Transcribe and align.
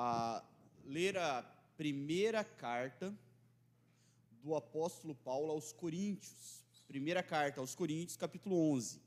a 0.00 0.44
ler 0.84 1.18
a 1.18 1.42
primeira 1.76 2.44
carta 2.44 3.12
do 4.30 4.54
apóstolo 4.54 5.12
Paulo 5.12 5.50
aos 5.50 5.72
Coríntios. 5.72 6.64
Primeira 6.86 7.20
carta 7.20 7.60
aos 7.60 7.74
Coríntios, 7.74 8.16
capítulo 8.16 8.54
11. 8.74 9.02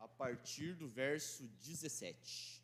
A 0.00 0.08
partir 0.08 0.74
do 0.74 0.88
verso 0.88 1.46
17. 1.60 2.63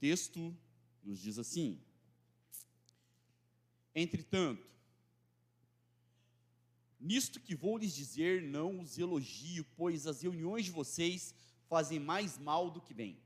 Texto 0.00 0.56
nos 1.02 1.18
diz 1.20 1.38
assim: 1.38 1.80
Entretanto, 3.94 4.66
nisto 7.00 7.40
que 7.40 7.54
vou 7.54 7.78
lhes 7.78 7.94
dizer, 7.94 8.42
não 8.42 8.80
os 8.80 8.98
elogio, 8.98 9.64
pois 9.76 10.06
as 10.06 10.22
reuniões 10.22 10.64
de 10.66 10.70
vocês 10.70 11.34
fazem 11.68 11.98
mais 11.98 12.38
mal 12.38 12.70
do 12.70 12.80
que 12.80 12.94
bem. 12.94 13.18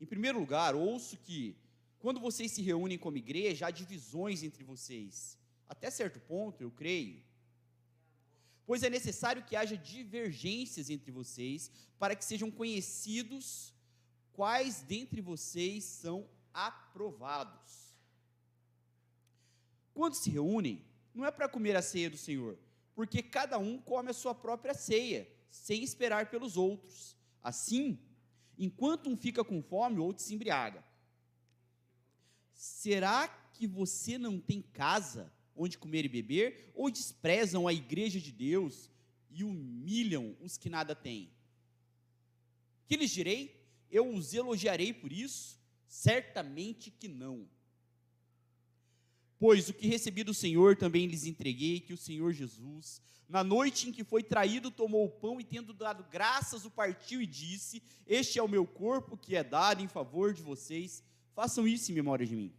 Em 0.00 0.06
primeiro 0.06 0.38
lugar, 0.38 0.74
ouço 0.74 1.16
que, 1.16 1.56
quando 1.98 2.18
vocês 2.18 2.50
se 2.50 2.62
reúnem 2.62 2.98
como 2.98 3.16
igreja, 3.16 3.66
há 3.66 3.70
divisões 3.70 4.42
entre 4.42 4.64
vocês. 4.64 5.38
Até 5.68 5.90
certo 5.90 6.18
ponto, 6.20 6.60
eu 6.60 6.70
creio. 6.70 7.22
Pois 8.66 8.82
é 8.82 8.90
necessário 8.90 9.44
que 9.44 9.56
haja 9.56 9.76
divergências 9.76 10.90
entre 10.90 11.10
vocês, 11.10 11.70
para 11.98 12.16
que 12.16 12.24
sejam 12.24 12.50
conhecidos 12.50 13.71
quais 14.32 14.82
dentre 14.82 15.20
vocês 15.20 15.84
são 15.84 16.28
aprovados. 16.52 17.94
Quando 19.94 20.14
se 20.14 20.30
reúnem, 20.30 20.84
não 21.14 21.24
é 21.24 21.30
para 21.30 21.48
comer 21.48 21.76
a 21.76 21.82
ceia 21.82 22.08
do 22.08 22.16
Senhor, 22.16 22.58
porque 22.94 23.22
cada 23.22 23.58
um 23.58 23.78
come 23.78 24.10
a 24.10 24.14
sua 24.14 24.34
própria 24.34 24.74
ceia, 24.74 25.28
sem 25.50 25.82
esperar 25.82 26.30
pelos 26.30 26.56
outros. 26.56 27.16
Assim, 27.42 27.98
enquanto 28.58 29.08
um 29.08 29.16
fica 29.16 29.44
com 29.44 29.62
fome, 29.62 29.98
o 29.98 30.04
outro 30.04 30.22
se 30.22 30.34
embriaga. 30.34 30.84
Será 32.54 33.28
que 33.28 33.66
você 33.66 34.16
não 34.16 34.40
tem 34.40 34.62
casa 34.62 35.32
onde 35.54 35.76
comer 35.76 36.04
e 36.04 36.08
beber, 36.08 36.72
ou 36.74 36.90
desprezam 36.90 37.68
a 37.68 37.72
igreja 37.72 38.18
de 38.18 38.32
Deus 38.32 38.90
e 39.30 39.44
humilham 39.44 40.34
os 40.40 40.56
que 40.56 40.70
nada 40.70 40.94
têm? 40.94 41.30
Que 42.86 42.96
lhes 42.96 43.10
direi? 43.10 43.61
Eu 43.92 44.08
os 44.12 44.32
elogiarei 44.32 44.92
por 44.92 45.12
isso? 45.12 45.60
Certamente 45.86 46.90
que 46.90 47.06
não. 47.06 47.46
Pois 49.38 49.68
o 49.68 49.74
que 49.74 49.86
recebi 49.86 50.24
do 50.24 50.32
Senhor 50.32 50.76
também 50.76 51.06
lhes 51.06 51.26
entreguei, 51.26 51.80
que 51.80 51.92
o 51.92 51.98
Senhor 51.98 52.32
Jesus, 52.32 53.02
na 53.28 53.44
noite 53.44 53.88
em 53.88 53.92
que 53.92 54.02
foi 54.02 54.22
traído, 54.22 54.70
tomou 54.70 55.04
o 55.04 55.10
pão 55.10 55.38
e, 55.38 55.44
tendo 55.44 55.74
dado 55.74 56.06
graças, 56.10 56.64
o 56.64 56.70
partiu 56.70 57.20
e 57.20 57.26
disse: 57.26 57.82
Este 58.06 58.38
é 58.38 58.42
o 58.42 58.48
meu 58.48 58.66
corpo 58.66 59.16
que 59.16 59.36
é 59.36 59.44
dado 59.44 59.82
em 59.82 59.88
favor 59.88 60.32
de 60.32 60.40
vocês, 60.40 61.02
façam 61.34 61.66
isso 61.68 61.90
em 61.90 61.94
memória 61.94 62.24
de 62.24 62.34
mim. 62.34 62.52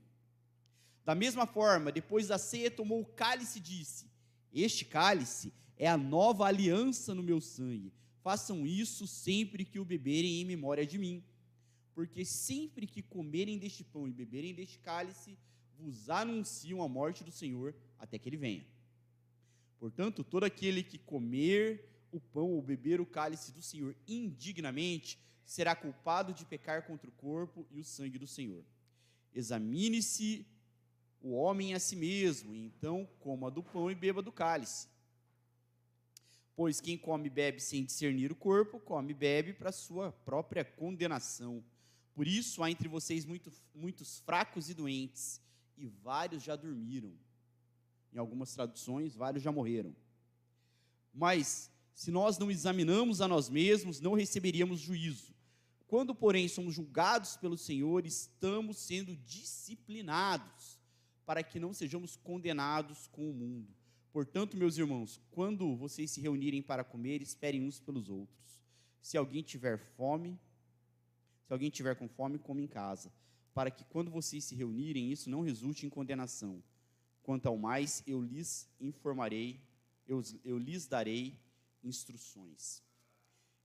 Da 1.03 1.15
mesma 1.15 1.47
forma, 1.47 1.91
depois 1.91 2.27
da 2.27 2.37
ceia, 2.37 2.69
tomou 2.69 3.01
o 3.01 3.05
cálice 3.05 3.57
e 3.57 3.61
disse: 3.61 4.05
Este 4.53 4.85
cálice 4.85 5.51
é 5.77 5.87
a 5.87 5.97
nova 5.97 6.45
aliança 6.45 7.15
no 7.15 7.23
meu 7.23 7.41
sangue. 7.41 7.91
Façam 8.23 8.65
isso 8.65 9.05
sempre 9.05 9.65
que 9.65 9.79
o 9.79 9.85
beberem 9.85 10.41
em 10.41 10.45
memória 10.45 10.85
de 10.85 10.97
mim. 10.97 11.21
Porque 11.93 12.23
sempre 12.23 12.87
que 12.87 13.01
comerem 13.01 13.59
deste 13.59 13.83
pão 13.83 14.07
e 14.07 14.13
beberem 14.13 14.53
deste 14.53 14.79
cálice, 14.79 15.37
vos 15.77 16.09
anunciam 16.09 16.81
a 16.81 16.87
morte 16.87 17.23
do 17.23 17.31
Senhor 17.31 17.75
até 17.99 18.17
que 18.17 18.29
ele 18.29 18.37
venha. 18.37 18.65
Portanto, 19.77 20.23
todo 20.23 20.45
aquele 20.45 20.81
que 20.81 20.97
comer 20.97 21.89
o 22.11 22.19
pão 22.19 22.51
ou 22.51 22.61
beber 22.61 23.01
o 23.01 23.05
cálice 23.05 23.51
do 23.51 23.61
Senhor 23.61 23.93
indignamente 24.07 25.19
será 25.45 25.75
culpado 25.75 26.33
de 26.33 26.45
pecar 26.45 26.87
contra 26.87 27.09
o 27.09 27.13
corpo 27.13 27.67
e 27.69 27.79
o 27.79 27.83
sangue 27.83 28.17
do 28.17 28.25
Senhor. 28.25 28.63
Examine-se 29.35 30.47
o 31.19 31.31
homem 31.31 31.73
a 31.73 31.79
si 31.79 31.95
mesmo, 31.95 32.53
e 32.55 32.65
então 32.65 33.07
coma 33.19 33.51
do 33.51 33.61
pão 33.61 33.91
e 33.91 33.95
beba 33.95 34.21
do 34.21 34.31
cálice. 34.31 34.87
Pois 36.55 36.79
quem 36.79 36.97
come 36.97 37.27
e 37.27 37.31
bebe 37.31 37.59
sem 37.59 37.83
discernir 37.83 38.31
o 38.31 38.35
corpo, 38.35 38.79
come 38.79 39.11
e 39.11 39.15
bebe 39.15 39.53
para 39.53 39.71
sua 39.71 40.11
própria 40.11 40.63
condenação. 40.63 41.63
Por 42.13 42.27
isso 42.27 42.61
há 42.63 42.69
entre 42.69 42.87
vocês 42.87 43.25
muito, 43.25 43.51
muitos 43.73 44.19
fracos 44.19 44.69
e 44.69 44.73
doentes, 44.73 45.41
e 45.75 45.87
vários 45.87 46.43
já 46.43 46.55
dormiram. 46.55 47.13
Em 48.13 48.19
algumas 48.19 48.53
traduções, 48.53 49.15
vários 49.15 49.43
já 49.43 49.51
morreram. 49.51 49.95
Mas, 51.11 51.71
se 51.95 52.11
nós 52.11 52.37
não 52.37 52.51
examinamos 52.51 53.21
a 53.21 53.27
nós 53.27 53.49
mesmos, 53.49 53.99
não 53.99 54.13
receberíamos 54.13 54.79
juízo. 54.79 55.33
Quando, 55.87 56.13
porém, 56.13 56.47
somos 56.47 56.75
julgados 56.75 57.35
pelo 57.37 57.57
Senhor, 57.57 58.05
estamos 58.05 58.77
sendo 58.77 59.15
disciplinados, 59.15 60.79
para 61.25 61.41
que 61.43 61.59
não 61.59 61.73
sejamos 61.73 62.15
condenados 62.15 63.07
com 63.07 63.29
o 63.29 63.33
mundo. 63.33 63.73
Portanto, 64.13 64.55
meus 64.55 64.77
irmãos, 64.77 65.19
quando 65.31 65.75
vocês 65.75 66.09
se 66.11 66.21
reunirem 66.21 66.61
para 66.61 66.85
comer, 66.85 67.21
esperem 67.21 67.61
uns 67.61 67.79
pelos 67.81 68.07
outros. 68.07 68.63
Se 69.01 69.17
alguém 69.17 69.43
tiver 69.43 69.77
fome, 69.77 70.39
se 71.45 71.51
alguém 71.51 71.69
tiver 71.69 71.95
com 71.95 72.07
fome, 72.07 72.39
come 72.39 72.63
em 72.63 72.67
casa 72.67 73.11
para 73.53 73.69
que 73.69 73.83
quando 73.85 74.09
vocês 74.09 74.43
se 74.43 74.55
reunirem, 74.55 75.11
isso 75.11 75.29
não 75.29 75.41
resulte 75.41 75.85
em 75.85 75.89
condenação. 75.89 76.63
Quanto 77.21 77.45
ao 77.45 77.57
mais, 77.57 78.03
eu 78.07 78.21
lhes 78.21 78.67
informarei, 78.81 79.61
eu, 80.07 80.21
eu 80.43 80.57
lhes 80.57 80.87
darei 80.87 81.39
instruções. 81.83 82.81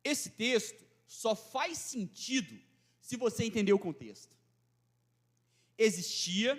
Esse 0.05 0.31
texto 0.31 0.85
só 1.07 1.35
faz 1.35 1.79
sentido 1.79 2.61
se 3.01 3.17
você 3.17 3.45
entender 3.45 3.73
o 3.73 3.79
contexto. 3.79 4.37
Existia, 5.77 6.55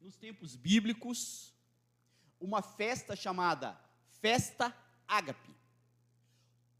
nos 0.00 0.16
tempos 0.16 0.54
bíblicos, 0.54 1.54
uma 2.40 2.62
festa 2.62 3.14
chamada 3.16 3.78
Festa 4.20 4.74
Ágape. 5.06 5.54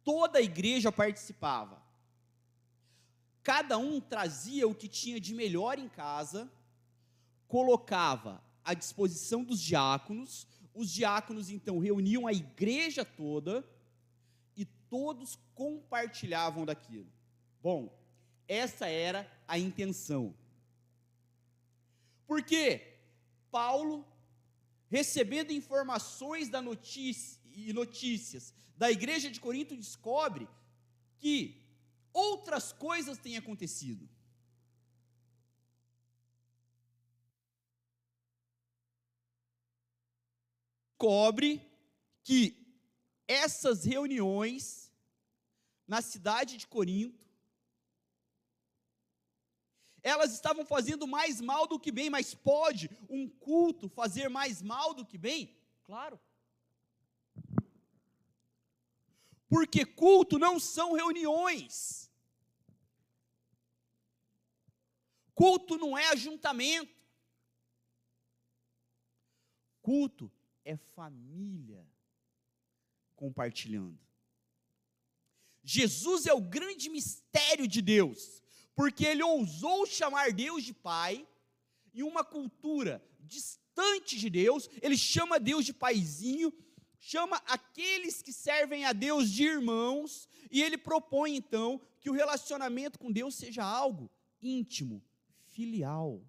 Toda 0.04 0.38
a 0.38 0.42
igreja 0.42 0.90
participava 0.90 1.88
cada 3.48 3.78
um 3.78 3.98
trazia 3.98 4.68
o 4.68 4.74
que 4.74 4.86
tinha 4.86 5.18
de 5.18 5.32
melhor 5.32 5.78
em 5.78 5.88
casa, 5.88 6.52
colocava 7.46 8.44
à 8.62 8.74
disposição 8.74 9.42
dos 9.42 9.58
diáconos, 9.58 10.46
os 10.74 10.90
diáconos 10.90 11.48
então 11.48 11.78
reuniam 11.78 12.26
a 12.26 12.32
igreja 12.34 13.06
toda 13.06 13.66
e 14.54 14.66
todos 14.66 15.38
compartilhavam 15.54 16.66
daquilo. 16.66 17.10
Bom, 17.62 17.90
essa 18.46 18.86
era 18.86 19.26
a 19.48 19.58
intenção. 19.58 20.34
Porque 22.26 22.98
Paulo, 23.50 24.04
recebendo 24.88 25.52
informações 25.52 26.48
da 26.48 26.60
notícia 26.62 27.40
e 27.52 27.72
notícias 27.72 28.54
da 28.76 28.90
igreja 28.90 29.30
de 29.30 29.40
Corinto, 29.40 29.76
descobre 29.76 30.48
que 31.18 31.60
outras 32.12 32.72
coisas 32.72 33.18
têm 33.18 33.36
acontecido. 33.36 34.08
Cobre 40.96 41.60
que 42.24 42.56
essas 43.26 43.84
reuniões 43.84 44.92
na 45.86 46.00
cidade 46.02 46.56
de 46.56 46.66
Corinto, 46.66 47.27
elas 50.08 50.32
estavam 50.32 50.64
fazendo 50.64 51.06
mais 51.06 51.40
mal 51.40 51.66
do 51.66 51.78
que 51.78 51.92
bem, 51.92 52.10
mas 52.10 52.34
pode 52.34 52.90
um 53.08 53.28
culto 53.28 53.88
fazer 53.88 54.28
mais 54.28 54.62
mal 54.62 54.94
do 54.94 55.04
que 55.04 55.18
bem? 55.18 55.56
Claro. 55.84 56.18
Porque 59.48 59.84
culto 59.84 60.38
não 60.38 60.58
são 60.60 60.92
reuniões. 60.92 62.10
Culto 65.34 65.78
não 65.78 65.96
é 65.96 66.08
ajuntamento. 66.08 66.96
Culto 69.80 70.30
é 70.64 70.76
família 70.76 71.86
compartilhando. 73.16 73.98
Jesus 75.62 76.26
é 76.26 76.32
o 76.32 76.40
grande 76.40 76.88
mistério 76.88 77.66
de 77.66 77.82
Deus, 77.82 78.42
porque 78.78 79.04
ele 79.04 79.24
ousou 79.24 79.84
chamar 79.84 80.30
Deus 80.30 80.62
de 80.62 80.72
Pai, 80.72 81.26
em 81.92 82.04
uma 82.04 82.22
cultura 82.22 83.04
distante 83.18 84.16
de 84.16 84.30
Deus, 84.30 84.70
ele 84.80 84.96
chama 84.96 85.40
Deus 85.40 85.66
de 85.66 85.72
paizinho, 85.74 86.52
chama 87.00 87.42
aqueles 87.44 88.22
que 88.22 88.32
servem 88.32 88.84
a 88.84 88.92
Deus 88.92 89.32
de 89.32 89.42
irmãos, 89.42 90.28
e 90.48 90.62
ele 90.62 90.78
propõe 90.78 91.34
então 91.34 91.80
que 91.98 92.08
o 92.08 92.12
relacionamento 92.12 93.00
com 93.00 93.10
Deus 93.10 93.34
seja 93.34 93.64
algo 93.64 94.08
íntimo, 94.40 95.02
filial. 95.48 96.24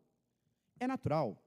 É 0.80 0.88
natural 0.88 1.40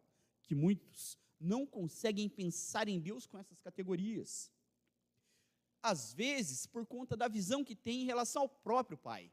que 0.45 0.55
muitos 0.55 1.19
não 1.41 1.67
conseguem 1.67 2.29
pensar 2.29 2.87
em 2.87 3.01
Deus 3.01 3.27
com 3.27 3.37
essas 3.37 3.61
categorias. 3.61 4.53
Às 5.83 6.13
vezes, 6.13 6.65
por 6.65 6.87
conta 6.87 7.17
da 7.17 7.27
visão 7.27 7.65
que 7.65 7.75
tem 7.75 8.03
em 8.03 8.07
relação 8.07 8.43
ao 8.43 8.49
próprio 8.49 8.97
pai, 8.97 9.33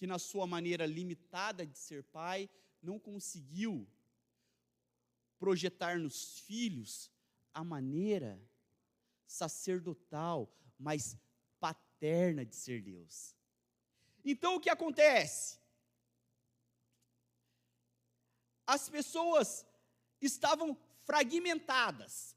que 0.00 0.06
na 0.06 0.18
sua 0.18 0.46
maneira 0.46 0.86
limitada 0.86 1.66
de 1.66 1.76
ser 1.78 2.02
pai, 2.04 2.48
não 2.82 2.98
conseguiu 2.98 3.86
projetar 5.38 5.98
nos 5.98 6.38
filhos 6.38 7.10
a 7.52 7.62
maneira 7.62 8.42
sacerdotal, 9.26 10.50
mas 10.78 11.18
paterna 11.58 12.46
de 12.46 12.56
ser 12.56 12.80
Deus. 12.80 13.36
Então 14.24 14.56
o 14.56 14.60
que 14.60 14.70
acontece? 14.70 15.58
As 18.66 18.88
pessoas 18.88 19.66
estavam 20.18 20.74
fragmentadas 21.04 22.34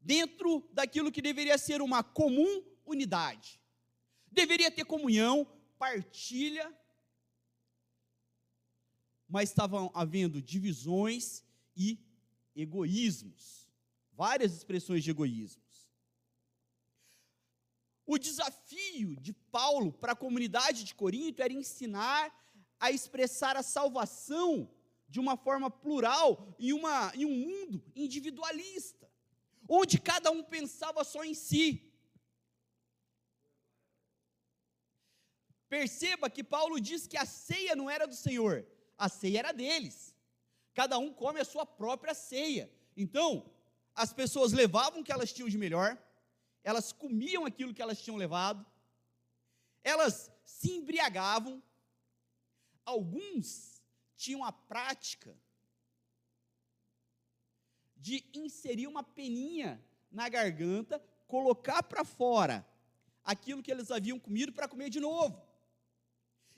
dentro 0.00 0.66
daquilo 0.72 1.12
que 1.12 1.20
deveria 1.20 1.58
ser 1.58 1.82
uma 1.82 2.02
comum 2.02 2.64
unidade. 2.86 3.60
Deveria 4.32 4.70
ter 4.70 4.86
comunhão, 4.86 5.46
partilha, 5.84 6.74
mas 9.28 9.50
estavam 9.50 9.90
havendo 9.92 10.40
divisões 10.40 11.44
e 11.76 11.98
egoísmos, 12.56 13.68
várias 14.12 14.54
expressões 14.54 15.04
de 15.04 15.10
egoísmos. 15.10 15.90
O 18.06 18.16
desafio 18.16 19.16
de 19.16 19.32
Paulo 19.32 19.92
para 19.92 20.12
a 20.12 20.16
comunidade 20.16 20.84
de 20.84 20.94
Corinto 20.94 21.42
era 21.42 21.52
ensinar 21.52 22.32
a 22.80 22.90
expressar 22.90 23.54
a 23.56 23.62
salvação 23.62 24.70
de 25.06 25.20
uma 25.20 25.36
forma 25.36 25.70
plural 25.70 26.54
em, 26.58 26.72
uma, 26.72 27.12
em 27.14 27.26
um 27.26 27.36
mundo 27.46 27.84
individualista, 27.94 29.10
onde 29.68 29.98
cada 29.98 30.30
um 30.30 30.42
pensava 30.42 31.04
só 31.04 31.22
em 31.24 31.34
si. 31.34 31.93
Perceba 35.68 36.30
que 36.30 36.44
Paulo 36.44 36.80
diz 36.80 37.06
que 37.06 37.16
a 37.16 37.24
ceia 37.24 37.74
não 37.74 37.90
era 37.90 38.06
do 38.06 38.14
Senhor, 38.14 38.66
a 38.96 39.08
ceia 39.08 39.38
era 39.40 39.52
deles. 39.52 40.14
Cada 40.74 40.98
um 40.98 41.12
come 41.12 41.40
a 41.40 41.44
sua 41.44 41.64
própria 41.64 42.14
ceia. 42.14 42.70
Então, 42.96 43.50
as 43.94 44.12
pessoas 44.12 44.52
levavam 44.52 45.00
o 45.00 45.04
que 45.04 45.12
elas 45.12 45.32
tinham 45.32 45.48
de 45.48 45.58
melhor, 45.58 45.96
elas 46.62 46.92
comiam 46.92 47.44
aquilo 47.44 47.74
que 47.74 47.82
elas 47.82 48.00
tinham 48.00 48.16
levado, 48.16 48.64
elas 49.82 50.30
se 50.44 50.70
embriagavam, 50.72 51.62
alguns 52.84 53.82
tinham 54.16 54.44
a 54.44 54.52
prática 54.52 55.36
de 57.96 58.24
inserir 58.34 58.86
uma 58.86 59.02
peninha 59.02 59.82
na 60.10 60.28
garganta, 60.28 61.02
colocar 61.26 61.82
para 61.82 62.04
fora 62.04 62.66
aquilo 63.24 63.62
que 63.62 63.70
eles 63.70 63.90
haviam 63.90 64.18
comido 64.18 64.52
para 64.52 64.68
comer 64.68 64.90
de 64.90 65.00
novo. 65.00 65.42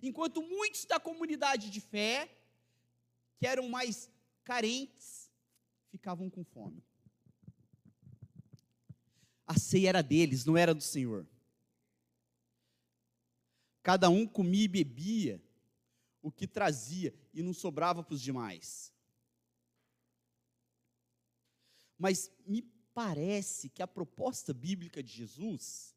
Enquanto 0.03 0.43
muitos 0.43 0.85
da 0.85 1.01
comunidade 1.01 1.71
de 1.71 1.81
fé, 1.81 2.31
que 3.39 3.47
eram 3.47 3.69
mais 3.69 4.11
carentes, 4.45 5.31
ficavam 5.91 6.29
com 6.29 6.45
fome. 6.45 6.85
A 9.47 9.59
ceia 9.59 9.91
era 9.91 10.03
deles, 10.03 10.45
não 10.45 10.57
era 10.57 10.75
do 10.75 10.83
Senhor. 10.83 11.27
Cada 13.83 14.09
um 14.11 14.27
comia 14.27 14.65
e 14.65 14.69
bebia 14.69 15.43
o 16.21 16.31
que 16.31 16.47
trazia 16.47 17.15
e 17.33 17.43
não 17.43 17.55
sobrava 17.55 18.03
para 18.03 18.15
os 18.15 18.21
demais. 18.21 18.93
Mas 21.97 22.31
me 22.45 22.63
parece 22.93 23.69
que 23.69 23.83
a 23.83 23.87
proposta 23.87 24.53
bíblica 24.53 25.03
de 25.03 25.13
Jesus 25.13 25.95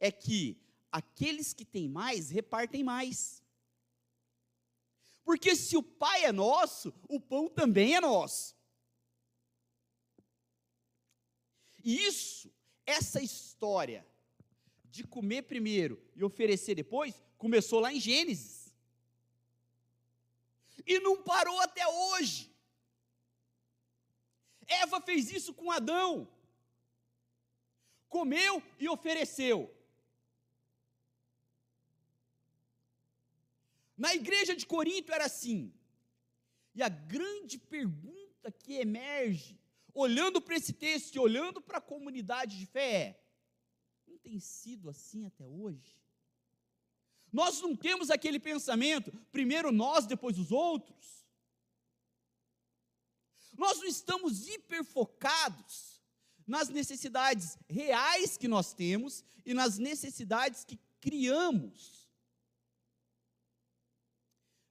é 0.00 0.10
que 0.10 0.58
aqueles 0.98 1.52
que 1.52 1.64
têm 1.64 1.88
mais 1.88 2.30
repartem 2.30 2.82
mais. 2.82 3.42
Porque 5.24 5.54
se 5.54 5.76
o 5.76 5.82
Pai 5.82 6.24
é 6.24 6.32
nosso, 6.32 6.92
o 7.08 7.20
pão 7.20 7.48
também 7.48 7.94
é 7.94 8.00
nosso. 8.00 8.56
E 11.84 12.06
isso, 12.06 12.52
essa 12.86 13.20
história 13.20 14.06
de 14.84 15.04
comer 15.04 15.42
primeiro 15.42 16.02
e 16.16 16.24
oferecer 16.24 16.74
depois, 16.74 17.22
começou 17.36 17.80
lá 17.80 17.92
em 17.92 18.00
Gênesis. 18.00 18.74
E 20.86 20.98
não 21.00 21.22
parou 21.22 21.60
até 21.60 21.86
hoje. 21.86 22.50
Eva 24.66 25.00
fez 25.00 25.30
isso 25.30 25.54
com 25.54 25.70
Adão. 25.70 26.28
Comeu 28.08 28.62
e 28.78 28.88
ofereceu. 28.88 29.74
Na 33.98 34.14
igreja 34.14 34.54
de 34.54 34.64
Corinto 34.64 35.12
era 35.12 35.24
assim. 35.24 35.74
E 36.72 36.82
a 36.82 36.88
grande 36.88 37.58
pergunta 37.58 38.52
que 38.52 38.74
emerge, 38.74 39.60
olhando 39.92 40.40
para 40.40 40.54
esse 40.54 40.72
texto 40.72 41.16
e 41.16 41.18
olhando 41.18 41.60
para 41.60 41.78
a 41.78 41.80
comunidade 41.80 42.56
de 42.56 42.64
fé, 42.66 42.92
é: 42.92 43.20
não 44.06 44.16
tem 44.16 44.38
sido 44.38 44.88
assim 44.88 45.26
até 45.26 45.44
hoje? 45.44 45.98
Nós 47.32 47.60
não 47.60 47.76
temos 47.76 48.08
aquele 48.08 48.38
pensamento, 48.38 49.12
primeiro 49.32 49.72
nós, 49.72 50.06
depois 50.06 50.38
os 50.38 50.52
outros. 50.52 51.26
Nós 53.56 53.78
não 53.78 53.86
estamos 53.86 54.46
hiperfocados 54.46 56.00
nas 56.46 56.68
necessidades 56.68 57.58
reais 57.68 58.36
que 58.36 58.46
nós 58.46 58.72
temos 58.72 59.24
e 59.44 59.52
nas 59.52 59.76
necessidades 59.76 60.64
que 60.64 60.78
criamos 61.00 62.07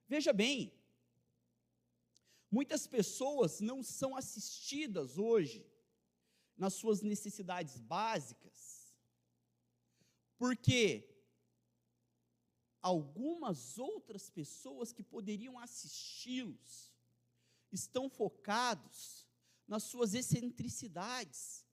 Veja 0.08 0.32
bem, 0.32 0.72
muitas 2.50 2.86
pessoas 2.86 3.60
não 3.60 3.82
são 3.82 4.16
assistidas 4.16 5.18
hoje 5.18 5.66
nas 6.56 6.72
suas 6.72 7.02
necessidades 7.02 7.78
básicas, 7.78 8.96
porque 10.38 11.06
algumas 12.80 13.78
outras 13.78 14.30
pessoas 14.30 14.92
que 14.92 15.02
poderiam 15.02 15.58
assisti-los 15.58 16.90
estão 17.70 18.08
focados 18.08 19.26
nas 19.66 19.82
suas 19.82 20.14
excentricidades, 20.14 21.66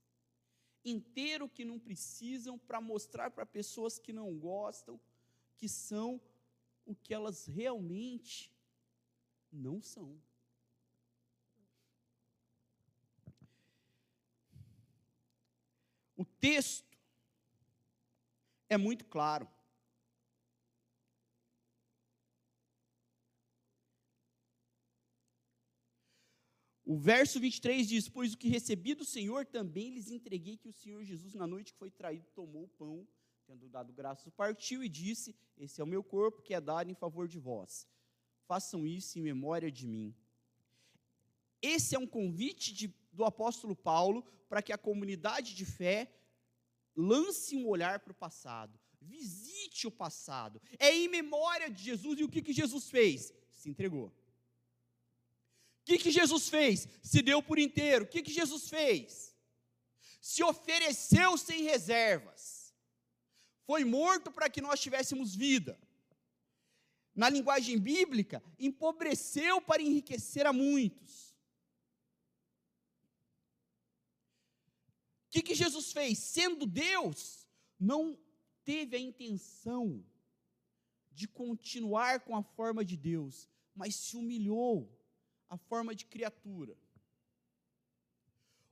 em 0.84 1.00
ter 1.00 1.42
o 1.42 1.50
que 1.50 1.64
não 1.64 1.80
precisam 1.80 2.60
para 2.60 2.82
mostrar 2.82 3.32
para 3.32 3.46
pessoas 3.46 3.98
que 3.98 4.12
não 4.12 4.38
gostam 4.38 5.00
que 5.56 5.70
são 5.70 6.22
o 6.86 6.96
que 6.96 7.14
elas 7.14 7.46
realmente 7.46 8.54
não 9.52 9.82
são. 9.82 10.22
O 16.16 16.24
texto 16.24 16.98
é 18.70 18.78
muito 18.78 19.06
claro. 19.06 19.48
O 26.86 26.98
verso 26.98 27.40
23 27.40 27.88
diz: 27.88 28.08
Pois 28.08 28.34
o 28.34 28.38
que 28.38 28.48
recebi 28.48 28.94
do 28.94 29.04
Senhor 29.04 29.46
também 29.46 29.90
lhes 29.90 30.12
entreguei, 30.12 30.56
que 30.56 30.70
o 30.70 30.74
Senhor 30.74 31.04
Jesus, 31.04 31.34
na 31.34 31.48
noite 31.48 31.74
que 31.74 31.80
foi 31.80 31.90
traído, 31.90 32.28
tomou 32.36 32.66
o 32.66 32.70
pão 32.70 33.08
tendo 33.46 33.70
dado 33.70 33.94
graças, 33.94 34.34
partiu 34.34 34.84
e 34.84 34.90
disse: 34.90 35.36
Esse 35.58 35.80
é 35.80 35.84
o 35.84 35.88
meu 35.88 36.04
corpo 36.04 36.42
que 36.42 36.54
é 36.54 36.62
dado 36.62 36.90
em 36.90 36.96
favor 36.96 37.28
de 37.28 37.40
vós. 37.40 37.88
Façam 38.48 38.86
isso 38.86 39.18
em 39.18 39.22
memória 39.22 39.72
de 39.72 39.88
mim. 39.88 40.16
Esse 41.62 41.96
é 41.96 42.00
um 42.00 42.08
convite 42.08 42.74
de, 42.74 42.94
do 43.12 43.24
apóstolo 43.24 43.76
Paulo 43.76 44.24
para 44.50 44.62
que 44.62 44.74
a 44.74 44.78
comunidade 44.78 45.56
de 45.56 45.66
fé 45.66 46.12
lance 46.96 47.56
um 47.56 47.68
olhar 47.68 48.00
para 48.00 48.12
o 48.12 48.16
passado, 48.16 48.80
visite 49.02 49.88
o 49.88 49.92
passado. 49.92 50.62
É 50.78 50.96
em 50.96 51.08
memória 51.08 51.70
de 51.70 51.84
Jesus 51.84 52.20
e 52.20 52.24
o 52.24 52.30
que, 52.30 52.42
que 52.42 52.54
Jesus 52.54 52.90
fez? 52.90 53.34
Se 53.52 53.70
entregou. 53.70 54.08
O 54.08 55.86
que, 55.86 55.98
que 55.98 56.12
Jesus 56.12 56.50
fez? 56.50 56.88
Se 57.04 57.22
deu 57.22 57.44
por 57.44 57.60
inteiro. 57.60 58.06
O 58.06 58.08
que, 58.08 58.24
que 58.24 58.32
Jesus 58.32 58.70
fez? 58.70 59.36
Se 60.20 60.44
ofereceu 60.44 61.38
sem 61.38 61.64
reservas 61.64 62.55
foi 63.66 63.84
morto 63.84 64.32
para 64.32 64.50
que 64.50 64.62
nós 64.62 64.80
tivéssemos 64.80 65.36
vida. 65.36 65.80
Na 67.16 67.30
linguagem 67.30 67.80
bíblica, 67.80 68.44
empobreceu 68.60 69.62
para 69.62 69.82
enriquecer 69.82 70.46
a 70.46 70.54
muitos. 70.54 71.34
O 75.28 75.32
que, 75.32 75.42
que 75.42 75.56
Jesus 75.56 75.92
fez? 75.92 76.20
Sendo 76.20 76.66
Deus, 76.66 77.48
não 77.80 78.18
teve 78.64 78.96
a 78.96 79.00
intenção 79.00 80.06
de 81.12 81.28
continuar 81.28 82.22
com 82.22 82.36
a 82.36 82.44
forma 82.44 82.84
de 82.84 82.98
Deus, 82.98 83.50
mas 83.74 83.96
se 83.96 84.18
humilhou 84.18 84.92
a 85.50 85.58
forma 85.58 85.96
de 85.96 86.06
criatura. 86.06 86.78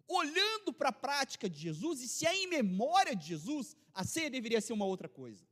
Olhando 0.07 0.73
para 0.73 0.89
a 0.89 0.93
prática 0.93 1.50
de 1.50 1.57
Jesus, 1.57 2.01
e 2.01 2.07
se 2.07 2.25
é 2.25 2.35
em 2.35 2.47
memória 2.47 3.15
de 3.15 3.27
Jesus, 3.27 3.75
a 3.93 4.03
ceia 4.03 4.29
deveria 4.29 4.62
ser 4.62 4.73
uma 4.73 4.85
outra 4.85 5.07
coisa. 5.07 5.45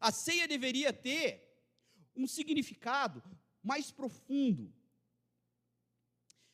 A 0.00 0.10
ceia 0.12 0.46
deveria 0.46 0.92
ter 0.92 1.46
um 2.14 2.26
significado 2.26 3.22
mais 3.62 3.90
profundo 3.90 4.72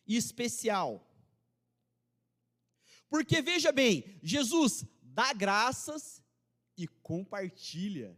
e 0.07 0.17
especial. 0.17 1.05
Porque 3.09 3.41
veja 3.41 3.73
bem, 3.73 4.19
Jesus 4.23 4.85
dá 5.03 5.33
graças 5.33 6.23
e 6.77 6.87
compartilha. 6.87 8.17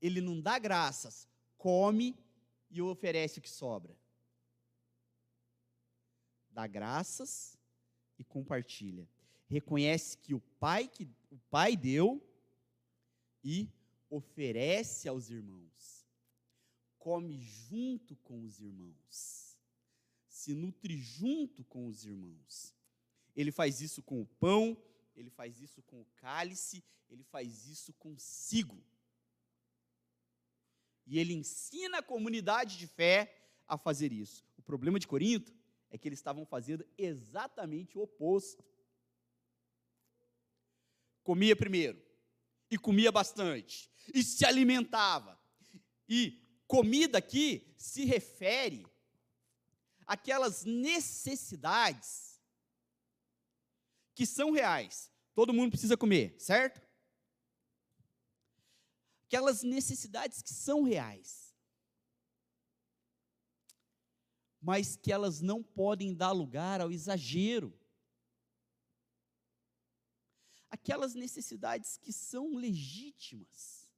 Ele 0.00 0.20
não 0.20 0.40
dá 0.40 0.58
graças, 0.58 1.28
come 1.58 2.16
e 2.70 2.80
oferece 2.80 3.38
o 3.38 3.42
que 3.42 3.50
sobra. 3.50 3.96
Dá 6.50 6.66
graças 6.66 7.58
e 8.18 8.24
compartilha. 8.24 9.08
Reconhece 9.46 10.16
que 10.16 10.34
o 10.34 10.40
Pai 10.40 10.88
que 10.88 11.08
o 11.30 11.38
Pai 11.50 11.76
deu 11.76 12.22
e 13.42 13.68
oferece 14.08 15.08
aos 15.08 15.30
irmãos. 15.30 16.06
Come 16.98 17.38
junto 17.40 18.16
com 18.16 18.42
os 18.42 18.60
irmãos. 18.60 19.58
Se 20.28 20.54
nutre 20.54 20.96
junto 20.98 21.64
com 21.64 21.86
os 21.86 22.04
irmãos. 22.04 22.74
Ele 23.34 23.52
faz 23.52 23.80
isso 23.80 24.02
com 24.02 24.20
o 24.20 24.26
pão, 24.26 24.76
ele 25.14 25.30
faz 25.30 25.60
isso 25.60 25.82
com 25.82 26.00
o 26.00 26.06
cálice, 26.16 26.82
ele 27.08 27.22
faz 27.22 27.66
isso 27.66 27.92
consigo. 27.94 28.82
E 31.06 31.18
ele 31.18 31.32
ensina 31.32 31.98
a 31.98 32.02
comunidade 32.02 32.78
de 32.78 32.86
fé 32.86 33.36
a 33.66 33.78
fazer 33.78 34.12
isso. 34.12 34.44
O 34.58 34.62
problema 34.62 34.98
de 34.98 35.06
Corinto 35.06 35.52
é 35.90 35.98
que 35.98 36.08
eles 36.08 36.18
estavam 36.18 36.44
fazendo 36.46 36.86
exatamente 36.96 37.98
o 37.98 38.02
oposto. 38.02 38.64
Comia 41.22 41.54
primeiro, 41.54 42.02
e 42.70 42.78
comia 42.78 43.12
bastante, 43.12 43.90
e 44.14 44.22
se 44.22 44.44
alimentava. 44.44 45.38
E 46.08 46.40
comida 46.66 47.18
aqui 47.18 47.74
se 47.76 48.04
refere 48.04 48.86
àquelas 50.06 50.64
necessidades 50.64 52.40
que 54.14 54.26
são 54.26 54.50
reais. 54.50 55.10
Todo 55.34 55.54
mundo 55.54 55.70
precisa 55.70 55.96
comer, 55.96 56.34
certo? 56.38 56.82
Aquelas 59.26 59.62
necessidades 59.62 60.42
que 60.42 60.52
são 60.52 60.82
reais. 60.82 61.54
Mas 64.60 64.96
que 64.96 65.12
elas 65.12 65.40
não 65.40 65.62
podem 65.62 66.14
dar 66.14 66.32
lugar 66.32 66.80
ao 66.80 66.90
exagero. 66.90 67.79
Aquelas 70.70 71.14
necessidades 71.14 71.96
que 71.96 72.12
são 72.12 72.54
legítimas. 72.54 73.90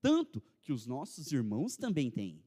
Tanto 0.00 0.40
que 0.60 0.72
os 0.72 0.86
nossos 0.86 1.32
irmãos 1.32 1.76
também 1.76 2.10
têm. 2.10 2.44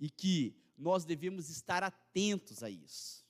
E 0.00 0.10
que 0.10 0.56
nós 0.76 1.04
devemos 1.04 1.48
estar 1.48 1.82
atentos 1.82 2.62
a 2.62 2.70
isso. 2.70 3.24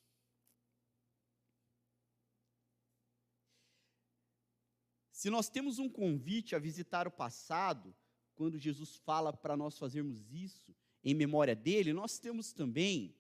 Se 5.13 5.31
nós 5.31 5.49
temos 5.49 5.79
um 5.79 5.89
convite 5.89 6.55
a 6.55 6.59
visitar 6.59 7.07
o 7.07 7.11
passado, 7.11 7.97
quando 8.35 8.59
Jesus 8.59 8.97
fala 8.97 9.33
para 9.33 9.57
nós 9.57 9.79
fazermos 9.79 10.31
isso 10.33 10.75
em 11.03 11.15
memória 11.15 11.55
dele, 11.55 11.93
nós 11.93 12.19
temos 12.19 12.53
também 12.53 13.17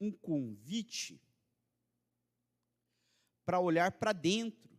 um 0.00 0.10
convite 0.10 1.20
para 3.46 3.60
olhar 3.60 3.92
para 3.92 4.12
dentro. 4.12 4.78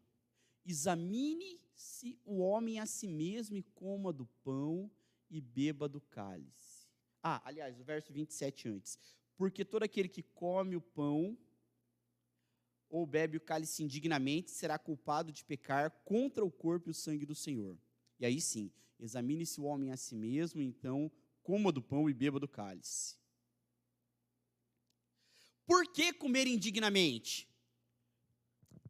Examine-se 0.63 2.19
o 2.23 2.39
homem 2.39 2.79
a 2.79 2.85
si 2.85 3.07
mesmo 3.07 3.57
e 3.57 3.63
coma 3.63 4.13
do 4.13 4.27
pão 4.43 4.91
e 5.29 5.41
beba 5.41 5.89
do 5.89 5.99
cálice. 5.99 6.85
Ah, 7.23 7.41
aliás, 7.43 7.79
o 7.79 7.83
verso 7.83 8.13
27 8.13 8.69
antes. 8.69 8.99
Porque 9.35 9.65
todo 9.65 9.83
aquele 9.83 10.09
que 10.09 10.21
come 10.21 10.75
o 10.75 10.81
pão 10.81 11.37
ou 12.89 13.05
bebe 13.05 13.37
o 13.37 13.41
cálice 13.41 13.83
indignamente, 13.83 14.51
será 14.51 14.77
culpado 14.79 15.31
de 15.31 15.43
pecar 15.43 15.91
contra 16.05 16.43
o 16.45 16.51
corpo 16.51 16.89
e 16.89 16.91
o 16.91 16.95
sangue 16.95 17.25
do 17.25 17.35
Senhor. 17.35 17.77
E 18.19 18.25
aí 18.25 18.39
sim, 18.39 18.71
examine-se 18.99 19.59
o 19.59 19.65
homem 19.65 19.91
a 19.91 19.97
si 19.97 20.15
mesmo, 20.15 20.61
então 20.61 21.11
coma 21.43 21.71
do 21.71 21.81
pão 21.81 22.09
e 22.09 22.13
beba 22.13 22.39
do 22.39 22.47
cálice. 22.47 23.17
Por 25.65 25.91
que 25.91 26.13
comer 26.13 26.47
indignamente? 26.47 27.46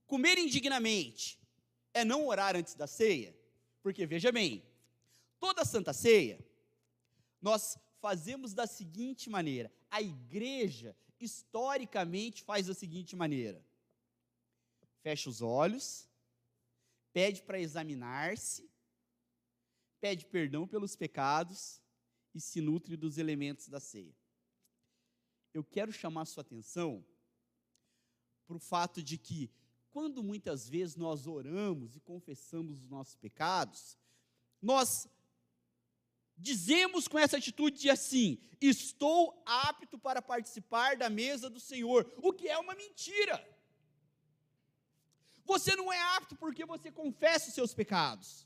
Comer 0.08 0.38
indignamente 0.38 1.38
é 1.94 2.04
não 2.04 2.26
orar 2.26 2.56
antes 2.56 2.74
da 2.74 2.88
ceia? 2.88 3.38
Porque 3.84 4.06
veja 4.06 4.32
bem, 4.32 4.64
toda 5.40 5.64
santa 5.64 5.94
ceia 5.94 6.44
nós 7.42 7.78
fazemos 8.00 8.54
da 8.54 8.66
seguinte 8.66 9.30
maneira: 9.30 9.72
a 9.92 10.02
igreja 10.02 10.96
historicamente 11.20 12.44
faz 12.44 12.68
da 12.68 12.74
seguinte 12.74 13.16
maneira: 13.16 13.64
fecha 15.02 15.30
os 15.30 15.42
olhos, 15.42 16.10
pede 17.14 17.42
para 17.44 17.60
examinar-se, 17.60 18.70
pede 20.00 20.26
perdão 20.26 20.68
pelos 20.68 20.96
pecados 20.96 21.82
e 22.34 22.40
se 22.40 22.62
nutre 22.62 22.96
dos 22.96 23.18
elementos 23.18 23.68
da 23.68 23.80
ceia. 23.80 24.16
Eu 25.54 25.64
quero 25.64 25.92
chamar 25.92 26.26
sua 26.26 26.42
atenção 26.42 27.06
para 28.46 28.56
o 28.56 28.60
fato 28.60 29.02
de 29.02 29.18
que, 29.18 29.52
quando 29.92 30.24
muitas 30.24 30.68
vezes 30.70 30.96
nós 30.96 31.28
oramos 31.28 31.96
e 31.96 32.00
confessamos 32.00 32.84
os 32.84 32.90
nossos 32.90 33.16
pecados, 33.16 33.98
nós 34.62 35.08
dizemos 36.38 37.08
com 37.08 37.18
essa 37.18 37.38
atitude 37.38 37.80
de 37.80 37.90
assim: 37.90 38.40
estou 38.62 39.42
apto 39.46 39.98
para 39.98 40.22
participar 40.22 40.96
da 40.96 41.10
mesa 41.10 41.50
do 41.50 41.60
Senhor, 41.60 42.12
o 42.18 42.32
que 42.32 42.48
é 42.48 42.58
uma 42.58 42.76
mentira. 42.76 43.46
Você 45.46 45.76
não 45.76 45.92
é 45.92 46.00
apto 46.16 46.36
porque 46.36 46.66
você 46.66 46.92
confessa 46.92 47.48
os 47.48 47.54
seus 47.54 47.74
pecados. 47.74 48.46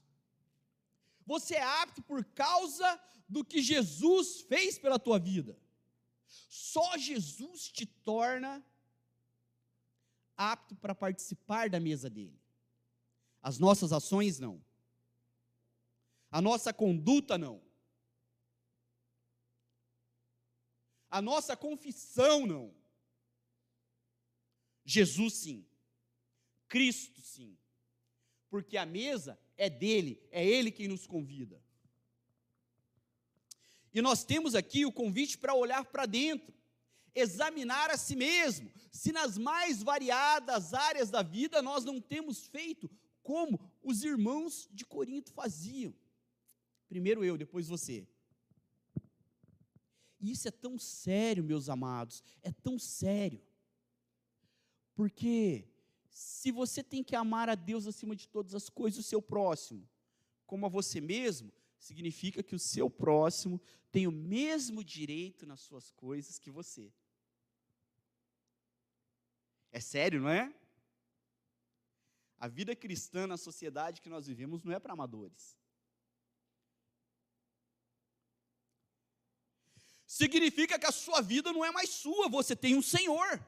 Você 1.25 1.55
é 1.55 1.63
apto 1.63 2.01
por 2.03 2.23
causa 2.25 3.01
do 3.27 3.43
que 3.43 3.61
Jesus 3.61 4.41
fez 4.41 4.77
pela 4.77 4.99
tua 4.99 5.17
vida. 5.17 5.57
Só 6.47 6.97
Jesus 6.97 7.67
te 7.69 7.85
torna 7.85 8.63
apto 10.41 10.75
para 10.75 10.95
participar 10.95 11.69
da 11.69 11.79
mesa 11.79 12.09
dele. 12.09 12.39
As 13.41 13.59
nossas 13.59 13.91
ações 13.91 14.39
não. 14.39 14.63
A 16.31 16.41
nossa 16.41 16.73
conduta 16.73 17.37
não. 17.37 17.61
A 21.09 21.21
nossa 21.21 21.55
confissão 21.55 22.47
não. 22.47 22.73
Jesus 24.83 25.33
sim. 25.35 25.65
Cristo, 26.67 27.21
sim. 27.21 27.57
Porque 28.49 28.77
a 28.77 28.85
mesa 28.85 29.39
é 29.57 29.69
dele, 29.69 30.21
é 30.31 30.45
ele 30.45 30.71
quem 30.71 30.87
nos 30.87 31.05
convida. 31.05 31.61
E 33.93 34.01
nós 34.01 34.23
temos 34.23 34.55
aqui 34.55 34.85
o 34.85 34.91
convite 34.91 35.37
para 35.37 35.53
olhar 35.53 35.85
para 35.85 36.05
dentro, 36.05 36.53
examinar 37.13 37.89
a 37.89 37.97
si 37.97 38.15
mesmo, 38.15 38.71
se 38.91 39.11
nas 39.11 39.37
mais 39.37 39.81
variadas 39.83 40.73
áreas 40.73 41.09
da 41.09 41.21
vida 41.21 41.61
nós 41.61 41.83
não 41.83 41.99
temos 41.99 42.47
feito 42.47 42.89
como 43.21 43.59
os 43.83 44.03
irmãos 44.03 44.69
de 44.71 44.85
Corinto 44.85 45.31
faziam. 45.31 45.93
Primeiro 46.87 47.23
eu, 47.23 47.37
depois 47.37 47.67
você. 47.67 48.07
E 50.19 50.31
isso 50.31 50.47
é 50.47 50.51
tão 50.51 50.77
sério, 50.77 51.43
meus 51.43 51.69
amados, 51.69 52.23
é 52.43 52.51
tão 52.51 52.77
sério. 52.77 53.41
Porque 54.93 55.67
se 56.09 56.51
você 56.51 56.83
tem 56.83 57.03
que 57.03 57.15
amar 57.15 57.49
a 57.49 57.55
Deus 57.55 57.87
acima 57.87 58.15
de 58.15 58.27
todas 58.27 58.53
as 58.53 58.69
coisas, 58.69 58.99
o 58.99 59.07
seu 59.07 59.21
próximo, 59.21 59.87
como 60.45 60.65
a 60.65 60.69
você 60.69 61.01
mesmo, 61.01 61.51
significa 61.79 62.43
que 62.43 62.53
o 62.53 62.59
seu 62.59 62.89
próximo 62.89 63.59
tem 63.91 64.05
o 64.05 64.11
mesmo 64.11 64.83
direito 64.83 65.45
nas 65.45 65.61
suas 65.61 65.91
coisas 65.91 66.37
que 66.37 66.51
você. 66.51 66.91
É 69.71 69.79
sério, 69.79 70.21
não 70.21 70.29
é? 70.29 70.53
A 72.37 72.47
vida 72.47 72.75
cristã 72.75 73.27
na 73.27 73.37
sociedade 73.37 74.01
que 74.01 74.09
nós 74.09 74.27
vivemos 74.27 74.63
não 74.63 74.73
é 74.73 74.79
para 74.79 74.93
amadores. 74.93 75.57
Significa 80.05 80.77
que 80.77 80.85
a 80.85 80.91
sua 80.91 81.21
vida 81.21 81.53
não 81.53 81.63
é 81.63 81.71
mais 81.71 81.89
sua, 81.89 82.27
você 82.27 82.55
tem 82.55 82.75
um 82.75 82.81
Senhor 82.81 83.39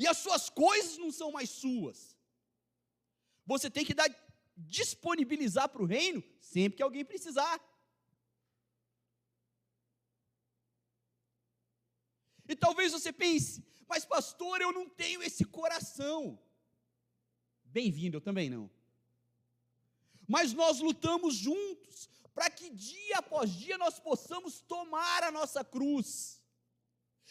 e 0.00 0.06
as 0.06 0.16
suas 0.16 0.48
coisas 0.48 0.96
não 0.96 1.12
são 1.12 1.30
mais 1.30 1.50
suas. 1.50 2.16
Você 3.44 3.68
tem 3.68 3.84
que 3.84 3.92
dar 3.92 4.08
disponibilizar 4.56 5.68
para 5.68 5.82
o 5.82 5.86
reino 5.86 6.24
sempre 6.40 6.78
que 6.78 6.82
alguém 6.82 7.04
precisar. 7.04 7.60
E 12.48 12.56
talvez 12.56 12.92
você 12.92 13.12
pense, 13.12 13.62
mas 13.90 14.04
pastor, 14.04 14.60
eu 14.60 14.72
não 14.72 14.88
tenho 14.88 15.20
esse 15.20 15.44
coração. 15.44 16.38
Bem-vindo, 17.64 18.16
eu 18.16 18.20
também 18.20 18.48
não. 18.48 18.70
Mas 20.28 20.52
nós 20.52 20.78
lutamos 20.78 21.34
juntos 21.34 22.08
para 22.32 22.48
que 22.48 22.70
dia 22.70 23.18
após 23.18 23.50
dia 23.50 23.76
nós 23.76 23.98
possamos 23.98 24.60
tomar 24.60 25.24
a 25.24 25.32
nossa 25.32 25.64
cruz 25.64 26.39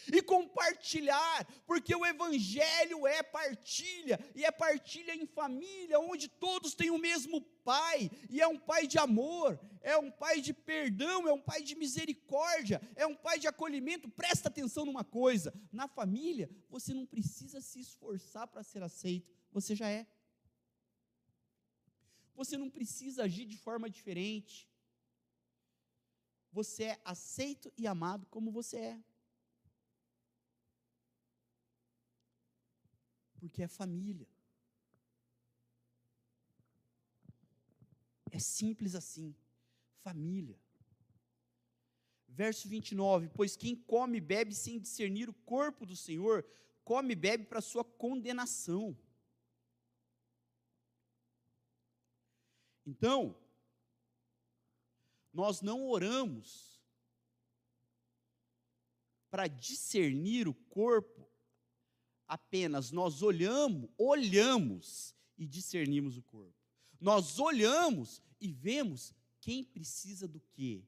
e 0.08 0.22
compartilhar, 0.22 1.46
porque 1.66 1.96
o 1.96 2.06
Evangelho 2.06 3.06
é 3.06 3.22
partilha, 3.22 4.20
e 4.36 4.46
é 4.46 4.52
partilha 4.52 5.14
em 5.14 5.26
família, 5.26 6.00
onde 6.00 6.28
todos 6.28 6.74
têm 6.74 6.90
o 6.90 6.98
mesmo 6.98 7.42
Pai, 7.64 8.10
e 8.30 8.42
é 8.42 8.48
um 8.48 8.58
Pai 8.58 8.88
de 8.88 8.98
amor, 8.98 9.60
é 9.82 9.98
um 9.98 10.10
Pai 10.10 10.42
de 10.42 10.54
perdão, 10.54 11.28
é 11.28 11.34
um 11.34 11.42
Pai 11.42 11.62
de 11.62 11.76
misericórdia, 11.76 12.82
é 12.96 13.06
um 13.06 13.16
Pai 13.16 13.38
de 13.38 13.48
acolhimento. 13.48 14.10
Presta 14.10 14.48
atenção 14.50 14.86
numa 14.86 15.04
coisa: 15.04 15.54
na 15.72 15.88
família, 15.88 16.50
você 16.70 16.94
não 16.94 17.06
precisa 17.06 17.62
se 17.62 17.80
esforçar 17.80 18.48
para 18.48 18.64
ser 18.64 18.82
aceito, 18.82 19.32
você 19.52 19.76
já 19.76 19.90
é. 19.90 20.08
Você 22.36 22.58
não 22.58 22.70
precisa 22.70 23.24
agir 23.24 23.46
de 23.46 23.58
forma 23.58 23.90
diferente. 23.90 24.70
Você 26.54 26.86
é 26.86 27.02
aceito 27.04 27.72
e 27.78 27.86
amado 27.86 28.26
como 28.28 28.50
você 28.50 28.78
é. 28.78 29.04
Porque 33.40 33.64
é 33.64 33.68
família. 33.68 34.28
É 38.32 38.40
simples 38.40 38.96
assim. 38.96 39.36
Família. 40.02 40.60
Verso 42.28 42.68
29: 42.70 43.30
Pois 43.30 43.56
quem 43.56 43.76
come 43.76 44.18
e 44.18 44.22
bebe 44.22 44.54
sem 44.54 44.80
discernir 44.80 45.30
o 45.30 45.34
corpo 45.34 45.86
do 45.86 45.96
Senhor, 45.96 46.46
come 46.84 47.14
e 47.14 47.16
bebe 47.16 47.46
para 47.46 47.62
sua 47.62 47.84
condenação. 47.84 48.98
Então, 52.86 53.38
nós 55.32 55.62
não 55.62 55.88
oramos 55.88 56.82
para 59.30 59.48
discernir 59.48 60.48
o 60.48 60.54
corpo 60.54 61.29
apenas 62.30 62.92
nós 62.92 63.24
olhamos, 63.24 63.90
olhamos 63.98 65.16
e 65.36 65.48
discernimos 65.48 66.16
o 66.16 66.22
corpo. 66.22 66.56
Nós 67.02 67.40
olhamos 67.40 68.22
e 68.40 68.52
vemos 68.52 69.14
quem 69.42 69.64
precisa 69.64 70.28
do 70.28 70.40
quê. 70.40 70.86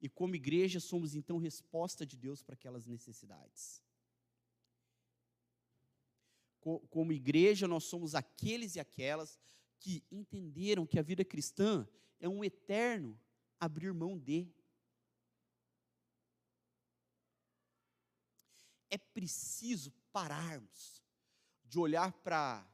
E 0.00 0.08
como 0.08 0.36
igreja 0.36 0.78
somos 0.78 1.14
então 1.16 1.36
resposta 1.36 2.06
de 2.06 2.16
Deus 2.16 2.42
para 2.42 2.54
aquelas 2.54 2.86
necessidades. 2.86 3.82
Como 6.60 7.12
igreja 7.12 7.66
nós 7.66 7.84
somos 7.84 8.14
aqueles 8.14 8.76
e 8.76 8.80
aquelas 8.80 9.38
que 9.80 10.04
entenderam 10.10 10.86
que 10.86 10.98
a 10.98 11.02
vida 11.02 11.24
cristã 11.24 11.88
é 12.20 12.28
um 12.28 12.44
eterno 12.44 13.18
abrir 13.58 13.92
mão 13.92 14.16
de. 14.16 14.46
É 18.90 18.98
preciso 18.98 19.90
pararmos 20.12 21.02
de 21.64 21.78
olhar 21.78 22.12
para 22.12 22.60
a 22.60 22.66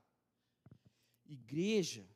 igreja 1.25 2.09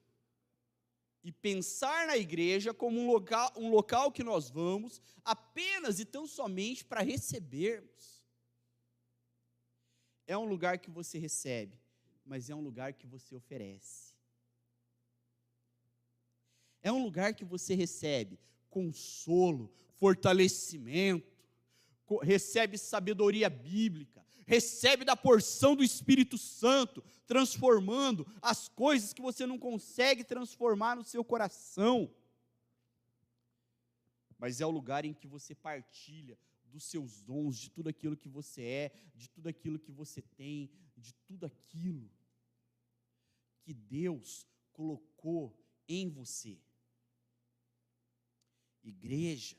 e 1.22 1.30
pensar 1.30 2.06
na 2.06 2.16
igreja 2.16 2.72
como 2.72 2.98
um 2.98 3.06
local, 3.06 3.52
um 3.56 3.70
local 3.70 4.10
que 4.10 4.24
nós 4.24 4.48
vamos 4.48 5.00
apenas 5.24 6.00
e 6.00 6.04
tão 6.04 6.26
somente 6.26 6.84
para 6.84 7.02
recebermos. 7.02 8.24
É 10.26 10.36
um 10.36 10.44
lugar 10.44 10.78
que 10.78 10.90
você 10.90 11.18
recebe, 11.18 11.78
mas 12.24 12.48
é 12.48 12.54
um 12.54 12.60
lugar 12.60 12.94
que 12.94 13.06
você 13.06 13.34
oferece. 13.34 14.14
É 16.82 16.90
um 16.90 17.02
lugar 17.02 17.34
que 17.34 17.44
você 17.44 17.74
recebe 17.74 18.38
consolo, 18.70 19.70
fortalecimento, 19.98 21.28
recebe 22.22 22.78
sabedoria 22.78 23.50
bíblica, 23.50 24.24
recebe 24.50 25.04
da 25.04 25.14
porção 25.14 25.76
do 25.76 25.84
Espírito 25.84 26.36
Santo, 26.36 27.04
transformando 27.24 28.26
as 28.42 28.68
coisas 28.68 29.12
que 29.12 29.22
você 29.22 29.46
não 29.46 29.56
consegue 29.56 30.24
transformar 30.24 30.96
no 30.96 31.04
seu 31.04 31.22
coração. 31.22 32.12
Mas 34.36 34.60
é 34.60 34.66
o 34.66 34.70
lugar 34.70 35.04
em 35.04 35.14
que 35.14 35.28
você 35.28 35.54
partilha 35.54 36.36
dos 36.64 36.82
seus 36.82 37.22
dons, 37.22 37.58
de 37.58 37.70
tudo 37.70 37.88
aquilo 37.90 38.16
que 38.16 38.28
você 38.28 38.62
é, 38.62 38.92
de 39.14 39.30
tudo 39.30 39.48
aquilo 39.48 39.78
que 39.78 39.92
você 39.92 40.20
tem, 40.20 40.68
de 40.96 41.14
tudo 41.28 41.46
aquilo 41.46 42.10
que 43.62 43.72
Deus 43.72 44.48
colocou 44.72 45.56
em 45.86 46.10
você. 46.10 46.58
Igreja 48.82 49.56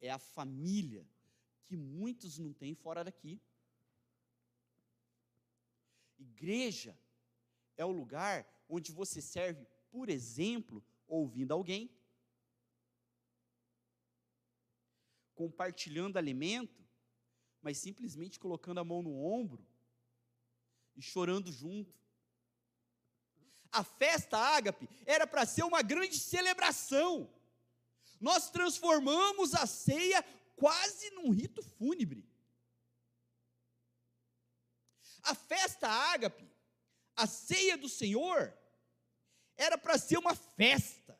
é 0.00 0.08
a 0.08 0.18
família 0.18 1.06
que 1.66 1.76
muitos 1.76 2.38
não 2.38 2.54
têm 2.54 2.74
fora 2.74 3.04
daqui. 3.04 3.38
Igreja 6.18 6.98
é 7.76 7.84
o 7.84 7.92
lugar 7.92 8.46
onde 8.68 8.92
você 8.92 9.22
serve, 9.22 9.66
por 9.90 10.08
exemplo, 10.08 10.84
ouvindo 11.06 11.52
alguém, 11.52 11.90
compartilhando 15.34 16.16
alimento, 16.16 16.84
mas 17.62 17.78
simplesmente 17.78 18.38
colocando 18.40 18.78
a 18.78 18.84
mão 18.84 19.02
no 19.02 19.22
ombro 19.24 19.64
e 20.96 21.02
chorando 21.02 21.52
junto. 21.52 21.96
A 23.70 23.84
festa 23.84 24.36
ágape 24.36 24.88
era 25.06 25.26
para 25.26 25.46
ser 25.46 25.62
uma 25.62 25.82
grande 25.82 26.18
celebração. 26.18 27.32
Nós 28.20 28.50
transformamos 28.50 29.54
a 29.54 29.66
ceia 29.66 30.24
quase 30.56 31.10
num 31.10 31.30
rito 31.30 31.62
fúnebre. 31.62 32.26
A 35.22 35.34
festa 35.34 35.88
ágape, 35.88 36.48
a 37.16 37.26
ceia 37.26 37.76
do 37.76 37.88
Senhor, 37.88 38.56
era 39.56 39.76
para 39.76 39.98
ser 39.98 40.18
uma 40.18 40.34
festa. 40.34 41.18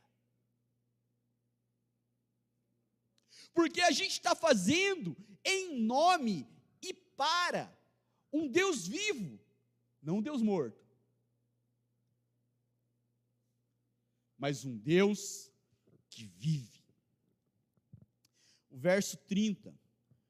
Porque 3.53 3.81
a 3.81 3.91
gente 3.91 4.13
está 4.13 4.35
fazendo 4.35 5.17
em 5.45 5.81
nome 5.81 6.47
e 6.81 6.95
para 6.95 7.77
um 8.33 8.47
Deus 8.47 8.87
vivo, 8.87 9.41
não 10.01 10.19
um 10.19 10.23
Deus 10.23 10.43
morto. 10.43 10.87
Mas 14.37 14.65
um 14.65 14.77
Deus 14.77 15.51
que 16.09 16.25
vive. 16.25 16.85
O 18.71 18.79
verso 18.79 19.17
30 19.17 19.75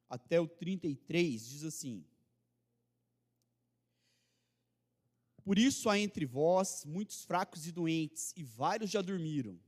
até 0.08 0.40
o 0.40 0.48
33 0.48 1.46
diz 1.46 1.64
assim: 1.64 2.06
Por 5.48 5.58
isso 5.58 5.88
há 5.88 5.98
entre 5.98 6.26
vós 6.26 6.84
muitos 6.84 7.24
fracos 7.24 7.66
e 7.66 7.72
doentes, 7.72 8.34
e 8.36 8.42
vários 8.42 8.90
já 8.90 9.00
dormiram. 9.00 9.58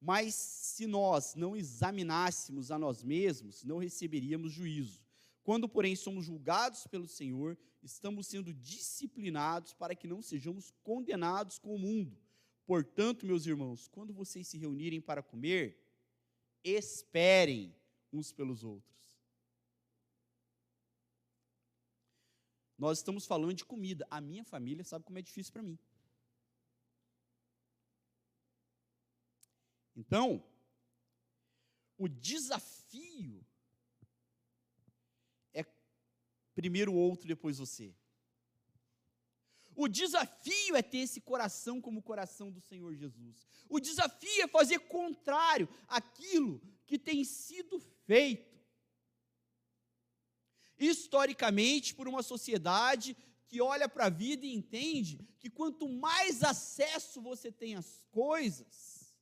Mas 0.00 0.34
se 0.34 0.86
nós 0.86 1.34
não 1.34 1.54
examinássemos 1.54 2.70
a 2.70 2.78
nós 2.78 3.02
mesmos, 3.02 3.62
não 3.62 3.76
receberíamos 3.76 4.52
juízo. 4.52 5.02
Quando, 5.44 5.68
porém, 5.68 5.94
somos 5.94 6.24
julgados 6.24 6.86
pelo 6.86 7.06
Senhor, 7.06 7.58
estamos 7.82 8.26
sendo 8.26 8.54
disciplinados 8.54 9.74
para 9.74 9.94
que 9.94 10.08
não 10.08 10.22
sejamos 10.22 10.72
condenados 10.82 11.58
com 11.58 11.74
o 11.74 11.78
mundo. 11.78 12.16
Portanto, 12.64 13.26
meus 13.26 13.44
irmãos, 13.44 13.86
quando 13.86 14.14
vocês 14.14 14.48
se 14.48 14.56
reunirem 14.56 14.98
para 14.98 15.22
comer, 15.22 15.78
esperem 16.64 17.76
uns 18.10 18.32
pelos 18.32 18.64
outros. 18.64 18.95
Nós 22.78 22.98
estamos 22.98 23.26
falando 23.26 23.54
de 23.54 23.64
comida. 23.64 24.06
A 24.10 24.20
minha 24.20 24.44
família 24.44 24.84
sabe 24.84 25.04
como 25.04 25.18
é 25.18 25.22
difícil 25.22 25.52
para 25.52 25.62
mim. 25.62 25.78
Então, 29.96 30.44
o 31.96 32.06
desafio 32.06 33.44
é 35.54 35.64
primeiro 36.54 36.92
o 36.92 36.96
outro, 36.96 37.26
depois 37.26 37.58
você. 37.58 37.94
O 39.74 39.88
desafio 39.88 40.74
é 40.74 40.82
ter 40.82 40.98
esse 40.98 41.20
coração 41.20 41.80
como 41.80 42.00
o 42.00 42.02
coração 42.02 42.50
do 42.50 42.60
Senhor 42.60 42.94
Jesus. 42.94 43.46
O 43.68 43.78
desafio 43.78 44.42
é 44.42 44.48
fazer 44.48 44.80
contrário 44.80 45.68
àquilo 45.86 46.60
que 46.86 46.98
tem 46.98 47.24
sido 47.24 47.78
feito 48.06 48.55
historicamente 50.78 51.94
por 51.94 52.08
uma 52.08 52.22
sociedade 52.22 53.16
que 53.48 53.60
olha 53.60 53.88
para 53.88 54.06
a 54.06 54.10
vida 54.10 54.44
e 54.44 54.54
entende 54.54 55.20
que 55.38 55.48
quanto 55.48 55.88
mais 55.88 56.42
acesso 56.42 57.20
você 57.20 57.50
tem 57.52 57.76
às 57.76 58.04
coisas, 58.10 59.14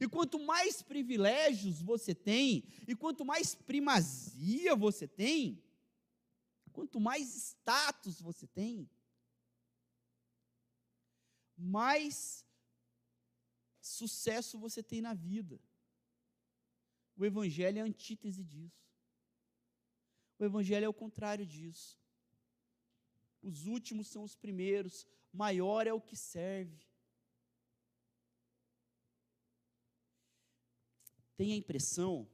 e 0.00 0.08
quanto 0.08 0.38
mais 0.38 0.80
privilégios 0.80 1.82
você 1.82 2.14
tem, 2.14 2.64
e 2.86 2.94
quanto 2.94 3.24
mais 3.24 3.54
primazia 3.54 4.76
você 4.76 5.08
tem, 5.08 5.62
quanto 6.72 7.00
mais 7.00 7.34
status 7.34 8.20
você 8.20 8.46
tem, 8.46 8.88
mais 11.56 12.44
sucesso 13.80 14.56
você 14.58 14.82
tem 14.82 15.02
na 15.02 15.14
vida. 15.14 15.60
O 17.16 17.24
Evangelho 17.24 17.78
é 17.78 17.80
a 17.80 17.84
antítese 17.84 18.44
disso. 18.44 18.87
O 20.38 20.44
Evangelho 20.44 20.84
é 20.84 20.88
o 20.88 20.94
contrário 20.94 21.44
disso. 21.44 21.98
Os 23.42 23.66
últimos 23.66 24.08
são 24.08 24.22
os 24.22 24.36
primeiros, 24.36 25.06
maior 25.32 25.86
é 25.86 25.92
o 25.92 26.00
que 26.00 26.16
serve. 26.16 26.86
Tem 31.36 31.52
a 31.52 31.56
impressão 31.56 32.28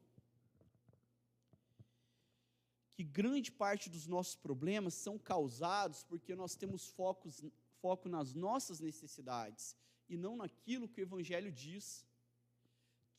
que 2.95 3.03
grande 3.03 3.51
parte 3.51 3.90
dos 3.90 4.07
nossos 4.07 4.37
problemas 4.37 4.95
são 4.95 5.19
causados 5.19 6.05
porque 6.05 6.35
nós 6.35 6.55
temos 6.55 6.88
focos, 6.88 7.43
foco 7.81 8.09
nas 8.09 8.33
nossas 8.35 8.81
necessidades 8.81 9.77
e 10.09 10.17
não 10.17 10.37
naquilo 10.37 10.88
que 10.88 11.01
o 11.01 11.03
Evangelho 11.03 11.51
diz. 11.51 12.07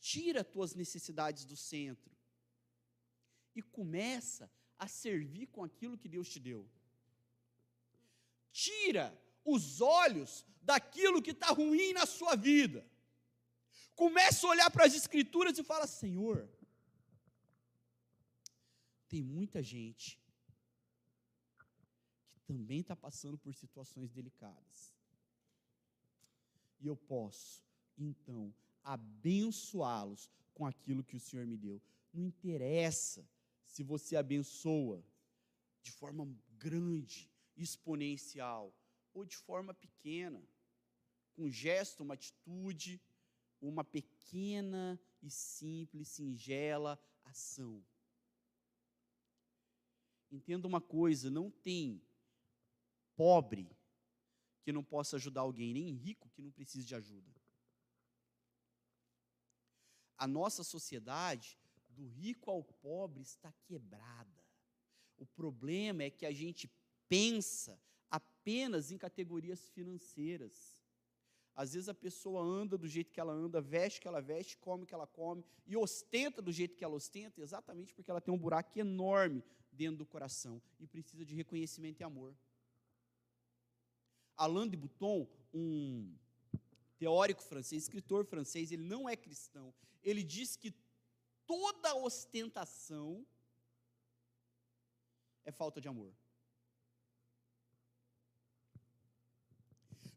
Tira 0.00 0.40
as 0.40 0.46
tuas 0.46 0.74
necessidades 0.74 1.44
do 1.44 1.56
centro 1.56 2.14
e 3.54 3.62
começa 3.62 4.50
a 4.78 4.86
servir 4.86 5.46
com 5.46 5.64
aquilo 5.64 5.98
que 5.98 6.08
Deus 6.08 6.28
te 6.28 6.40
deu. 6.40 6.68
Tira 8.52 9.16
os 9.44 9.80
olhos 9.80 10.44
daquilo 10.62 11.22
que 11.22 11.30
está 11.30 11.48
ruim 11.48 11.92
na 11.92 12.06
sua 12.06 12.34
vida. 12.36 12.86
Começa 13.94 14.46
a 14.46 14.50
olhar 14.50 14.70
para 14.70 14.84
as 14.84 14.94
Escrituras 14.94 15.58
e 15.58 15.62
fala: 15.62 15.86
Senhor, 15.86 16.48
tem 19.08 19.22
muita 19.22 19.62
gente 19.62 20.20
que 22.32 22.40
também 22.40 22.80
está 22.80 22.94
passando 22.94 23.38
por 23.38 23.54
situações 23.54 24.10
delicadas. 24.10 24.94
E 26.80 26.86
eu 26.86 26.96
posso, 26.96 27.62
então, 27.96 28.54
abençoá-los 28.82 30.30
com 30.52 30.66
aquilo 30.66 31.02
que 31.02 31.16
o 31.16 31.20
Senhor 31.20 31.46
me 31.46 31.56
deu. 31.56 31.80
Não 32.12 32.22
interessa 32.22 33.26
se 33.76 33.82
você 33.82 34.16
abençoa 34.16 35.04
de 35.82 35.92
forma 35.92 36.26
grande, 36.56 37.30
exponencial, 37.54 38.74
ou 39.12 39.22
de 39.22 39.36
forma 39.36 39.74
pequena, 39.74 40.42
com 41.34 41.44
um 41.44 41.50
gesto, 41.50 42.02
uma 42.02 42.14
atitude, 42.14 42.98
uma 43.60 43.84
pequena 43.84 44.98
e 45.22 45.30
simples, 45.30 46.08
singela 46.08 46.98
ação. 47.22 47.84
Entenda 50.32 50.66
uma 50.66 50.80
coisa: 50.80 51.30
não 51.30 51.50
tem 51.50 52.02
pobre 53.14 53.76
que 54.62 54.72
não 54.72 54.82
possa 54.82 55.16
ajudar 55.16 55.42
alguém, 55.42 55.74
nem 55.74 55.92
rico 55.92 56.30
que 56.30 56.40
não 56.40 56.50
precise 56.50 56.86
de 56.86 56.94
ajuda. 56.94 57.30
A 60.16 60.26
nossa 60.26 60.64
sociedade 60.64 61.58
do 61.96 62.06
rico 62.06 62.50
ao 62.50 62.62
pobre 62.62 63.22
está 63.22 63.50
quebrada. 63.64 64.44
O 65.16 65.24
problema 65.24 66.02
é 66.02 66.10
que 66.10 66.26
a 66.26 66.32
gente 66.32 66.70
pensa 67.08 67.80
apenas 68.10 68.92
em 68.92 68.98
categorias 68.98 69.68
financeiras. 69.70 70.76
Às 71.54 71.72
vezes 71.72 71.88
a 71.88 71.94
pessoa 71.94 72.42
anda 72.42 72.76
do 72.76 72.86
jeito 72.86 73.10
que 73.10 73.18
ela 73.18 73.32
anda, 73.32 73.62
veste 73.62 73.98
que 74.00 74.06
ela 74.06 74.20
veste, 74.20 74.58
come 74.58 74.84
que 74.84 74.94
ela 74.94 75.06
come 75.06 75.42
e 75.66 75.74
ostenta 75.74 76.42
do 76.42 76.52
jeito 76.52 76.76
que 76.76 76.84
ela 76.84 76.94
ostenta, 76.94 77.40
exatamente 77.40 77.94
porque 77.94 78.10
ela 78.10 78.20
tem 78.20 78.32
um 78.32 78.38
buraco 78.38 78.78
enorme 78.78 79.42
dentro 79.72 79.96
do 79.96 80.06
coração 80.06 80.60
e 80.78 80.86
precisa 80.86 81.24
de 81.24 81.34
reconhecimento 81.34 82.00
e 82.00 82.04
amor. 82.04 82.36
Alain 84.36 84.68
de 84.68 84.76
Botton, 84.76 85.26
um 85.54 86.14
teórico 86.98 87.42
francês, 87.42 87.84
escritor 87.84 88.26
francês, 88.26 88.70
ele 88.70 88.84
não 88.84 89.08
é 89.08 89.16
cristão. 89.16 89.72
Ele 90.02 90.22
diz 90.22 90.56
que 90.56 90.74
toda 91.46 91.94
ostentação 91.94 93.26
é 95.44 95.52
falta 95.52 95.80
de 95.80 95.88
amor. 95.88 96.12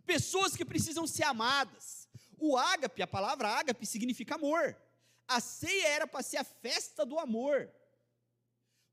Pessoas 0.06 0.56
que 0.56 0.66
precisam 0.66 1.06
ser 1.06 1.24
amadas. 1.24 2.10
O 2.38 2.58
ágape, 2.58 3.02
a 3.02 3.08
palavra 3.08 3.48
ágape 3.48 3.86
significa 3.86 4.36
amor. 4.36 4.76
A 5.28 5.40
ceia 5.40 5.88
era 5.88 6.08
para 6.08 6.24
ser 6.24 6.38
a 6.38 6.44
festa 6.44 7.06
do 7.06 7.20
amor. 7.20 7.72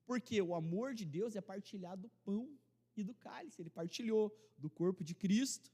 Porque 0.04 0.42
o 0.42 0.54
amor 0.54 0.94
de 0.94 1.04
Deus 1.04 1.34
é 1.34 1.40
partilhado 1.40 2.02
do 2.02 2.10
pão 2.22 2.58
e 2.96 3.02
do 3.02 3.14
cálice. 3.14 3.62
Ele 3.62 3.70
partilhou 3.70 4.36
do 4.58 4.68
corpo 4.68 5.02
de 5.02 5.14
Cristo 5.14 5.72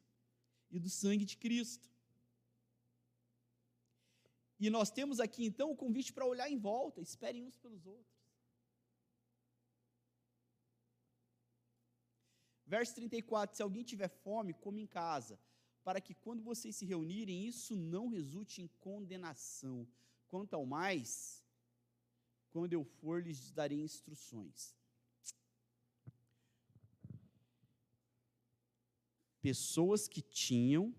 e 0.71 0.79
do 0.79 0.89
sangue 0.89 1.25
de 1.25 1.37
Cristo. 1.37 1.92
E 4.65 4.71
nós 4.71 4.93
temos 4.93 5.19
aqui 5.19 5.45
então 5.45 5.73
o 5.73 5.77
convite 5.77 6.13
para 6.13 6.25
olhar 6.25 6.49
em 6.49 6.57
volta, 6.57 7.01
esperem 7.01 7.43
uns 7.43 7.57
pelos 7.57 7.85
outros. 7.85 8.17
Verso 12.65 12.95
34: 12.95 13.57
Se 13.57 13.63
alguém 13.65 13.83
tiver 13.83 14.07
fome, 14.07 14.55
come 14.55 14.81
em 14.81 14.87
casa, 14.87 15.37
para 15.83 16.01
que 16.01 16.15
quando 16.15 16.45
vocês 16.45 16.77
se 16.77 16.87
reunirem, 16.87 17.45
isso 17.45 17.75
não 17.75 18.07
resulte 18.07 18.63
em 18.63 18.69
condenação. 18.79 19.85
Quanto 20.29 20.55
ao 20.55 20.65
mais, 20.65 21.45
quando 22.53 22.73
eu 22.73 22.85
for, 22.85 23.21
lhes 23.21 23.51
darei 23.51 23.81
instruções. 23.81 24.77
Pessoas 29.41 30.07
que 30.07 30.23
tinham 30.23 30.95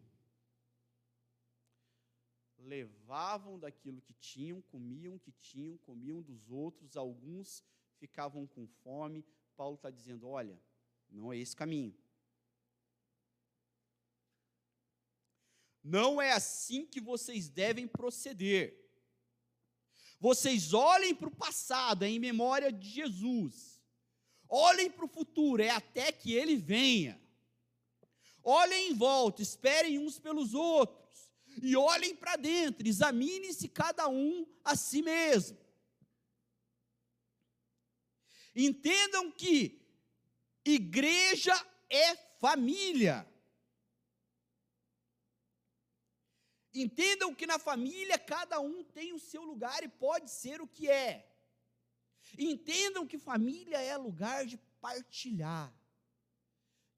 levavam 2.63 3.59
daquilo 3.59 4.01
que 4.01 4.13
tinham, 4.13 4.61
comiam 4.61 5.17
que 5.17 5.31
tinham, 5.31 5.77
comiam 5.77 6.21
dos 6.21 6.49
outros, 6.49 6.95
alguns 6.95 7.63
ficavam 7.99 8.47
com 8.47 8.67
fome. 8.67 9.25
Paulo 9.55 9.75
está 9.75 9.89
dizendo: 9.89 10.27
olha, 10.27 10.59
não 11.09 11.31
é 11.31 11.37
esse 11.37 11.55
caminho. 11.55 11.95
Não 15.83 16.21
é 16.21 16.31
assim 16.31 16.85
que 16.85 17.01
vocês 17.01 17.49
devem 17.49 17.87
proceder. 17.87 18.81
Vocês 20.19 20.73
olhem 20.73 21.13
para 21.13 21.27
o 21.27 21.35
passado, 21.35 22.03
é 22.03 22.09
em 22.09 22.19
memória 22.19 22.71
de 22.71 22.89
Jesus. 22.89 23.81
Olhem 24.47 24.89
para 24.89 25.03
o 25.03 25.09
futuro, 25.09 25.61
é 25.61 25.69
até 25.69 26.11
que 26.11 26.33
ele 26.33 26.55
venha. 26.55 27.21
Olhem 28.41 28.91
em 28.91 28.93
volta, 28.93 29.41
esperem 29.41 29.99
uns 29.99 30.19
pelos 30.19 30.53
outros 30.53 31.03
e 31.61 31.75
olhem 31.75 32.15
para 32.15 32.35
dentro, 32.35 32.87
examine-se 32.87 33.67
cada 33.67 34.07
um 34.07 34.45
a 34.63 34.75
si 34.75 35.01
mesmo. 35.01 35.57
Entendam 38.55 39.31
que 39.31 39.81
igreja 40.63 41.53
é 41.89 42.15
família. 42.39 43.27
Entendam 46.73 47.33
que 47.35 47.45
na 47.45 47.59
família 47.59 48.17
cada 48.17 48.59
um 48.59 48.83
tem 48.83 49.13
o 49.13 49.19
seu 49.19 49.43
lugar 49.43 49.83
e 49.83 49.89
pode 49.89 50.31
ser 50.31 50.61
o 50.61 50.67
que 50.67 50.89
é. 50.89 51.29
Entendam 52.37 53.05
que 53.05 53.17
família 53.19 53.77
é 53.77 53.95
lugar 53.95 54.45
de 54.45 54.57
partilhar, 54.81 55.73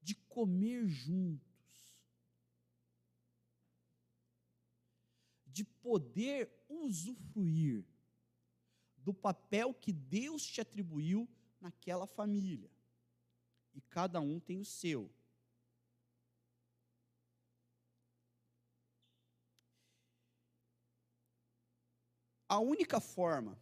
de 0.00 0.14
comer 0.14 0.86
junto 0.86 1.46
de 5.56 5.64
poder 5.86 6.50
usufruir 6.68 7.86
do 8.96 9.14
papel 9.14 9.72
que 9.72 9.92
Deus 9.92 10.44
te 10.44 10.60
atribuiu 10.60 11.28
naquela 11.60 12.08
família. 12.08 12.68
E 13.72 13.80
cada 13.80 14.20
um 14.20 14.40
tem 14.40 14.58
o 14.58 14.64
seu. 14.64 15.08
A 22.48 22.58
única 22.58 22.98
forma 22.98 23.56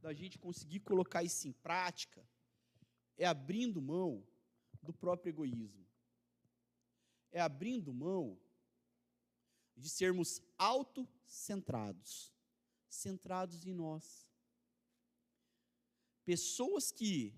da 0.00 0.14
gente 0.14 0.38
conseguir 0.38 0.78
colocar 0.78 1.24
isso 1.24 1.48
em 1.48 1.52
prática 1.52 2.24
é 3.16 3.26
abrindo 3.26 3.82
mão 3.82 4.24
do 4.80 4.92
próprio 4.92 5.30
egoísmo. 5.30 5.84
É 7.32 7.40
abrindo 7.40 7.92
mão 7.92 8.38
de 9.76 9.88
sermos 9.88 10.40
autocentrados, 10.56 12.32
centrados 12.88 13.66
em 13.66 13.74
nós. 13.74 14.26
Pessoas 16.24 16.90
que 16.90 17.34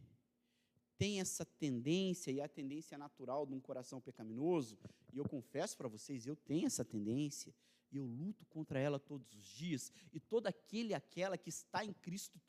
tem 0.96 1.20
essa 1.20 1.44
tendência, 1.44 2.30
e 2.30 2.40
a 2.40 2.48
tendência 2.48 2.96
natural 2.96 3.46
de 3.46 3.54
um 3.54 3.60
coração 3.60 4.00
pecaminoso, 4.00 4.78
e 5.12 5.18
eu 5.18 5.28
confesso 5.28 5.76
para 5.76 5.88
vocês, 5.88 6.26
eu 6.26 6.36
tenho 6.36 6.66
essa 6.66 6.84
tendência, 6.84 7.54
e 7.92 7.96
eu 7.96 8.04
luto 8.04 8.44
contra 8.46 8.78
ela 8.78 8.98
todos 8.98 9.32
os 9.34 9.44
dias, 9.44 9.92
e 10.12 10.20
todo 10.20 10.46
aquele 10.46 10.94
aquela 10.94 11.36
que 11.36 11.50
está 11.50 11.84
em 11.84 11.92
Cristo 11.92 12.40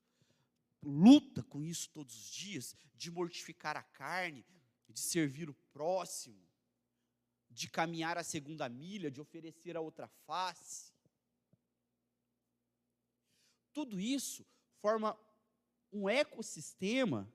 luta 0.81 1.43
com 1.43 1.63
isso 1.63 1.89
todos 1.89 2.15
os 2.15 2.29
dias, 2.29 2.75
de 2.95 3.11
mortificar 3.11 3.75
a 3.75 3.83
carne, 3.83 4.45
de 4.87 4.99
servir 4.99 5.49
o 5.49 5.53
próximo, 5.73 6.46
de 7.57 7.67
caminhar 7.67 8.19
a 8.19 8.23
segunda 8.23 8.69
milha, 8.69 9.09
de 9.09 9.19
oferecer 9.19 9.75
a 9.75 9.81
outra 9.81 10.07
face. 10.27 10.93
Tudo 13.73 13.99
isso 13.99 14.45
forma 14.79 15.17
um 15.91 16.07
ecossistema 16.07 17.27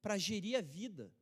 para 0.00 0.16
gerir 0.16 0.56
a 0.56 0.60
vida 0.60 1.12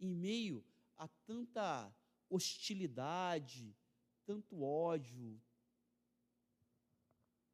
em 0.00 0.14
meio 0.14 0.64
a 0.96 1.06
tanta 1.26 1.94
hostilidade, 2.30 3.76
tanto 4.24 4.62
ódio, 4.62 5.38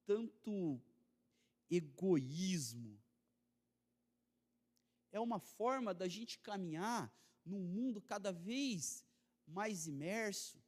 tanto 0.06 0.80
egoísmo. 1.68 2.96
É 5.10 5.18
uma 5.18 5.40
forma 5.40 5.92
da 5.92 6.06
gente 6.06 6.38
caminhar 6.38 7.12
num 7.48 7.64
mundo 7.76 8.00
cada 8.00 8.30
vez 8.32 9.04
mais 9.46 9.86
imerso 9.86 10.58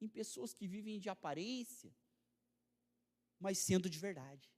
em 0.00 0.08
pessoas 0.08 0.52
que 0.52 0.66
vivem 0.66 0.98
de 0.98 1.08
aparência, 1.08 1.92
mas 3.38 3.58
sendo 3.58 3.88
de 3.88 3.98
verdade. 3.98 4.50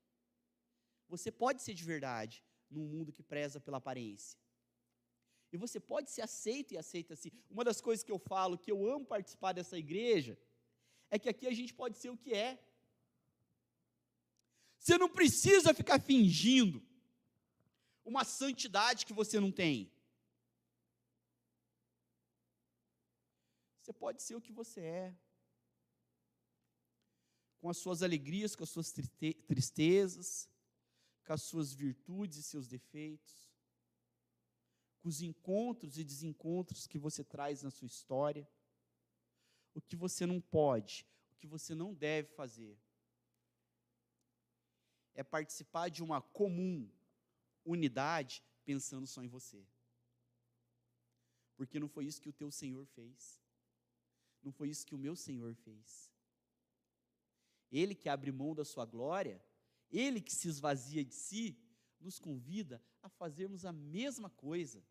Você 1.08 1.30
pode 1.30 1.62
ser 1.62 1.74
de 1.74 1.84
verdade 1.84 2.44
num 2.70 2.86
mundo 2.86 3.12
que 3.12 3.22
preza 3.22 3.60
pela 3.60 3.78
aparência. 3.78 4.38
E 5.52 5.56
você 5.56 5.78
pode 5.78 6.10
ser 6.10 6.22
aceito 6.22 6.72
e 6.72 6.78
aceita 6.78 7.12
assim. 7.14 7.30
Uma 7.50 7.62
das 7.62 7.80
coisas 7.80 8.02
que 8.02 8.10
eu 8.10 8.18
falo, 8.18 8.58
que 8.58 8.72
eu 8.72 8.86
amo 8.88 9.04
participar 9.04 9.52
dessa 9.52 9.76
igreja, 9.76 10.38
é 11.10 11.18
que 11.18 11.28
aqui 11.28 11.46
a 11.46 11.52
gente 11.52 11.74
pode 11.74 11.98
ser 11.98 12.08
o 12.08 12.16
que 12.16 12.32
é. 12.32 12.58
Você 14.78 14.96
não 14.96 15.08
precisa 15.08 15.74
ficar 15.74 16.00
fingindo 16.00 16.82
uma 18.04 18.24
santidade 18.24 19.04
que 19.06 19.12
você 19.12 19.38
não 19.38 19.52
tem. 19.52 19.92
Você 23.82 23.92
pode 23.92 24.22
ser 24.22 24.36
o 24.36 24.40
que 24.40 24.52
você 24.52 24.80
é. 24.80 25.16
Com 27.58 27.68
as 27.68 27.76
suas 27.78 28.00
alegrias, 28.00 28.54
com 28.54 28.62
as 28.62 28.70
suas 28.70 28.92
tristezas, 28.92 30.48
com 31.26 31.32
as 31.32 31.42
suas 31.42 31.72
virtudes 31.72 32.38
e 32.38 32.42
seus 32.44 32.68
defeitos, 32.68 33.50
com 35.00 35.08
os 35.08 35.20
encontros 35.20 35.98
e 35.98 36.04
desencontros 36.04 36.86
que 36.86 36.96
você 36.96 37.24
traz 37.24 37.62
na 37.64 37.70
sua 37.72 37.86
história. 37.86 38.48
O 39.74 39.80
que 39.80 39.96
você 39.96 40.26
não 40.26 40.40
pode, 40.40 41.04
o 41.32 41.36
que 41.36 41.46
você 41.48 41.74
não 41.74 41.92
deve 41.92 42.28
fazer 42.28 42.78
é 45.14 45.24
participar 45.24 45.88
de 45.88 46.04
uma 46.04 46.22
comum 46.22 46.88
unidade 47.64 48.44
pensando 48.64 49.08
só 49.08 49.24
em 49.24 49.28
você. 49.28 49.66
Porque 51.56 51.80
não 51.80 51.88
foi 51.88 52.06
isso 52.06 52.20
que 52.20 52.28
o 52.28 52.32
teu 52.32 52.50
Senhor 52.50 52.86
fez. 52.86 53.41
Não 54.42 54.52
foi 54.52 54.68
isso 54.70 54.86
que 54.86 54.94
o 54.94 54.98
meu 54.98 55.14
Senhor 55.14 55.54
fez. 55.54 56.10
Ele 57.70 57.94
que 57.94 58.08
abre 58.08 58.30
mão 58.32 58.54
da 58.54 58.64
sua 58.64 58.84
glória, 58.84 59.42
ele 59.90 60.20
que 60.20 60.34
se 60.34 60.48
esvazia 60.48 61.04
de 61.04 61.14
si, 61.14 61.56
nos 62.00 62.18
convida 62.18 62.82
a 63.02 63.08
fazermos 63.08 63.64
a 63.64 63.72
mesma 63.72 64.28
coisa. 64.28 64.84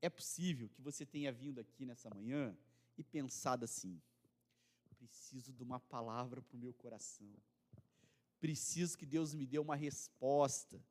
É 0.00 0.08
possível 0.08 0.68
que 0.68 0.80
você 0.80 1.04
tenha 1.04 1.30
vindo 1.30 1.60
aqui 1.60 1.84
nessa 1.84 2.08
manhã 2.08 2.56
e 2.96 3.04
pensado 3.04 3.64
assim: 3.64 4.00
preciso 5.00 5.52
de 5.52 5.62
uma 5.62 5.80
palavra 5.80 6.42
para 6.42 6.56
o 6.56 6.60
meu 6.60 6.74
coração. 6.74 7.32
Preciso 8.38 8.96
que 8.96 9.06
Deus 9.06 9.34
me 9.34 9.46
dê 9.46 9.58
uma 9.58 9.76
resposta 9.76 10.82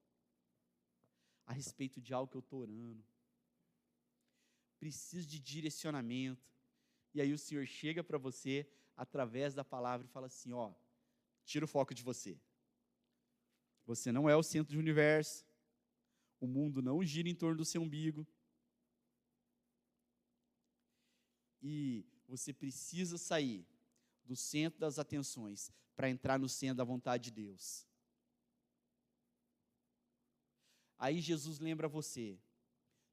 a 1.46 1.54
respeito 1.54 2.02
de 2.02 2.14
algo 2.14 2.30
que 2.30 2.38
eu 2.38 2.42
estou 2.42 2.62
orando. 2.62 3.04
Preciso 4.80 5.28
de 5.28 5.40
direcionamento. 5.40 6.50
E 7.14 7.22
aí 7.22 7.34
o 7.34 7.38
Senhor 7.38 7.66
chega 7.66 8.04
para 8.04 8.18
você 8.18 8.68
através 8.96 9.54
da 9.54 9.64
palavra 9.64 10.08
e 10.08 10.10
fala 10.10 10.28
assim: 10.28 10.54
ó, 10.54 10.74
tira 11.46 11.66
o 11.66 11.68
foco 11.68 11.94
de 11.94 12.04
você. 12.04 12.40
Você 13.86 14.12
não 14.12 14.30
é 14.30 14.36
o 14.36 14.44
centro 14.44 14.74
do 14.74 14.80
universo. 14.80 15.46
O 16.40 16.48
mundo 16.48 16.82
não 16.82 17.04
gira 17.04 17.28
em 17.28 17.36
torno 17.36 17.58
do 17.58 17.66
seu 17.66 17.82
umbigo. 17.82 18.26
E 21.62 22.06
você 22.28 22.54
precisa 22.54 23.18
sair 23.18 23.68
do 24.24 24.36
centro 24.36 24.80
das 24.80 25.00
atenções 25.00 25.74
para 25.96 26.10
entrar 26.10 26.40
no 26.40 26.48
centro 26.48 26.78
da 26.78 26.84
vontade 26.84 27.26
de 27.26 27.32
Deus. 27.32 27.86
Aí 30.98 31.20
Jesus 31.20 31.60
lembra 31.60 31.88
você 31.88 32.40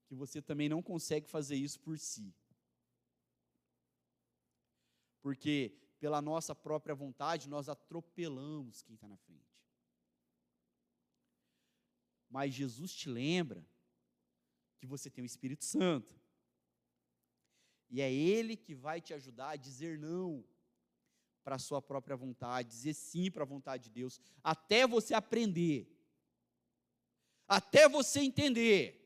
que 0.07 0.14
você 0.14 0.40
também 0.40 0.69
não 0.69 0.83
consegue 0.83 1.29
fazer 1.29 1.57
isso 1.57 1.81
por 1.81 1.99
si. 1.99 2.35
Porque 5.21 5.77
pela 5.99 6.23
nossa 6.23 6.55
própria 6.55 6.95
vontade 6.95 7.49
nós 7.49 7.69
atropelamos 7.69 8.83
quem 8.83 8.95
está 8.95 9.09
na 9.09 9.16
frente. 9.16 9.57
Mas 12.29 12.55
Jesus 12.55 12.95
te 12.95 13.09
lembra 13.09 13.66
que 14.79 14.87
você 14.87 15.11
tem 15.11 15.23
o 15.23 15.27
Espírito 15.27 15.64
Santo. 15.64 16.14
E 17.88 18.01
é 18.01 18.12
Ele 18.12 18.57
que 18.57 18.75
vai 18.75 19.01
te 19.01 19.14
ajudar 19.14 19.51
a 19.51 19.57
dizer 19.57 19.99
não 19.99 20.45
para 21.42 21.57
a 21.57 21.61
sua 21.61 21.81
própria 21.81 22.16
vontade, 22.16 22.69
dizer 22.69 22.95
sim 22.95 23.31
para 23.31 23.45
a 23.45 23.47
vontade 23.47 23.85
de 23.85 23.90
Deus, 23.90 24.21
até 24.42 24.85
você 24.85 25.14
aprender, 25.14 25.88
até 27.47 27.88
você 27.88 28.21
entender, 28.21 29.06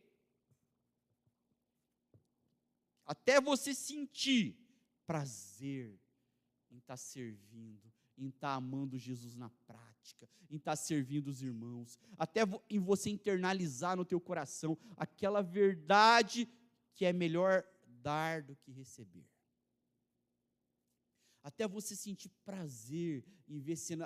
até 3.11 3.41
você 3.41 3.75
sentir 3.75 4.57
prazer 5.07 5.99
em 6.71 6.79
estar 6.79 6.95
tá 6.95 6.97
servindo, 6.97 7.93
em 8.17 8.29
estar 8.29 8.49
tá 8.49 8.55
amando 8.55 8.97
Jesus 8.97 9.35
na 9.35 9.51
prática, 9.67 10.29
em 10.49 10.57
estar 10.57 10.73
tá 10.73 10.77
servindo 10.77 11.29
os 11.29 11.43
irmãos, 11.43 11.99
até 12.17 12.43
em 12.69 12.79
você 12.79 13.11
internalizar 13.11 13.97
no 13.97 14.05
teu 14.05 14.21
coração 14.21 14.79
aquela 14.97 15.43
verdade 15.43 16.49
que 16.95 17.05
é 17.05 17.13
melhor 17.13 17.65
dar 17.87 18.43
do 18.43 18.55
que 18.55 18.71
receber 18.71 19.27
até 21.43 21.67
você 21.67 21.97
sentir 21.97 22.29
prazer 22.45 23.25
em 23.49 23.59
ver, 23.59 23.77
sendo, 23.77 24.05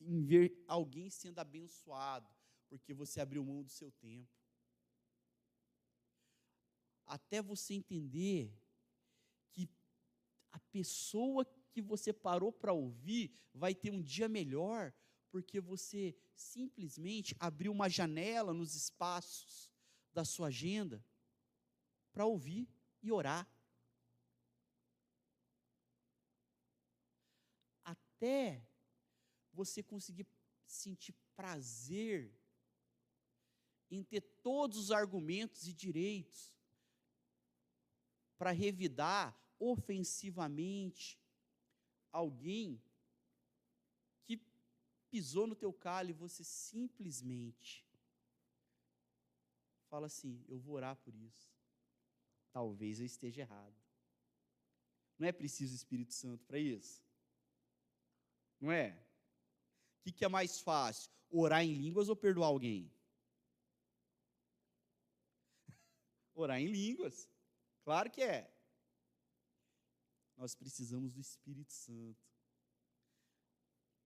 em 0.00 0.22
ver 0.22 0.64
alguém 0.66 1.10
sendo 1.10 1.38
abençoado, 1.38 2.28
porque 2.68 2.94
você 2.94 3.20
abriu 3.20 3.44
mão 3.44 3.62
do 3.62 3.70
seu 3.70 3.90
tempo. 3.90 4.30
Até 7.08 7.42
você 7.42 7.74
entender 7.74 8.56
que 9.50 9.68
a 10.52 10.60
pessoa 10.70 11.44
que 11.72 11.82
você 11.82 12.12
parou 12.12 12.52
para 12.52 12.72
ouvir 12.72 13.32
vai 13.52 13.74
ter 13.74 13.90
um 13.90 14.00
dia 14.00 14.28
melhor, 14.28 14.94
porque 15.30 15.60
você 15.60 16.14
simplesmente 16.36 17.34
abriu 17.40 17.72
uma 17.72 17.88
janela 17.88 18.54
nos 18.54 18.76
espaços 18.76 19.68
da 20.12 20.24
sua 20.24 20.46
agenda 20.48 21.04
para 22.12 22.24
ouvir 22.24 22.68
e 23.02 23.10
orar. 23.10 23.50
até 28.18 28.60
você 29.52 29.82
conseguir 29.82 30.26
sentir 30.66 31.14
prazer 31.36 32.36
em 33.90 34.02
ter 34.02 34.20
todos 34.42 34.76
os 34.76 34.90
argumentos 34.90 35.66
e 35.66 35.72
direitos 35.72 36.52
para 38.38 38.52
revidar 38.52 39.36
ofensivamente 39.58 41.20
alguém 42.12 42.80
que 44.24 44.40
pisou 45.10 45.46
no 45.46 45.56
teu 45.56 45.72
calo 45.72 46.10
e 46.10 46.12
você 46.12 46.44
simplesmente 46.44 47.84
fala 49.88 50.06
assim: 50.06 50.44
Eu 50.48 50.58
vou 50.58 50.76
orar 50.76 50.96
por 50.96 51.14
isso. 51.14 51.52
Talvez 52.52 53.00
eu 53.00 53.06
esteja 53.06 53.42
errado. 53.42 53.76
Não 55.18 55.26
é 55.26 55.32
preciso 55.32 55.74
Espírito 55.74 56.14
Santo 56.14 56.44
para 56.46 56.58
isso? 56.58 57.02
Não 58.60 58.70
é? 58.70 58.90
O 59.98 60.02
que, 60.04 60.12
que 60.12 60.24
é 60.24 60.28
mais 60.28 60.60
fácil? 60.60 61.10
Orar 61.28 61.64
em 61.64 61.74
línguas 61.74 62.08
ou 62.08 62.16
perdoar 62.16 62.46
alguém? 62.46 62.90
Orar 66.34 66.60
em 66.60 66.66
línguas. 66.66 67.28
Claro 67.88 68.10
que 68.10 68.20
é. 68.20 68.54
Nós 70.36 70.54
precisamos 70.54 71.14
do 71.14 71.22
Espírito 71.22 71.72
Santo 71.72 72.22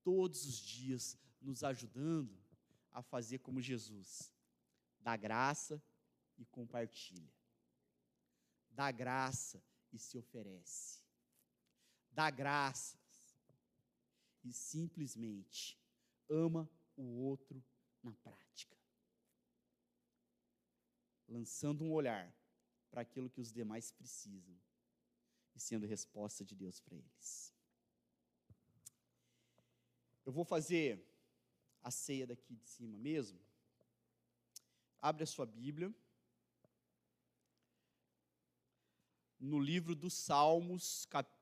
todos 0.05 0.47
os 0.47 0.57
dias 0.57 1.19
nos 1.41 1.65
ajudando 1.65 2.33
a 2.93 3.03
fazer 3.03 3.41
como 3.41 3.61
Jesus. 3.61 4.33
Dá 5.01 5.17
graça 5.17 5.83
e 6.39 6.45
compartilha. 6.45 7.35
Dá 8.71 8.93
graça 8.93 9.61
e 9.93 9.99
se 9.99 10.17
oferece. 10.17 11.03
Dá 12.13 12.31
graças 12.31 13.01
e 14.45 14.53
simplesmente 14.53 15.77
ama 16.29 16.71
o 16.97 17.03
outro 17.03 17.61
na 18.01 18.15
prática. 18.15 18.79
Lançando 21.27 21.83
um 21.83 21.91
olhar 21.91 22.33
para 22.93 23.01
aquilo 23.01 23.31
que 23.31 23.41
os 23.41 23.51
demais 23.51 23.91
precisam 23.91 24.55
e 25.55 25.59
sendo 25.59 25.87
resposta 25.87 26.45
de 26.45 26.55
Deus 26.55 26.79
para 26.79 26.95
eles. 26.95 27.53
Eu 30.27 30.31
vou 30.31 30.45
fazer 30.45 31.03
a 31.83 31.91
ceia 31.91 32.27
daqui 32.27 32.55
de 32.55 32.69
cima 32.69 32.97
mesmo. 32.99 33.41
Abre 35.01 35.25
a 35.25 35.27
sua 35.27 35.47
Bíblia. 35.47 35.93
No 39.41 39.59
livro 39.59 39.97
dos 39.97 40.13
Salmos, 40.13 41.07
capítulo 41.07 41.42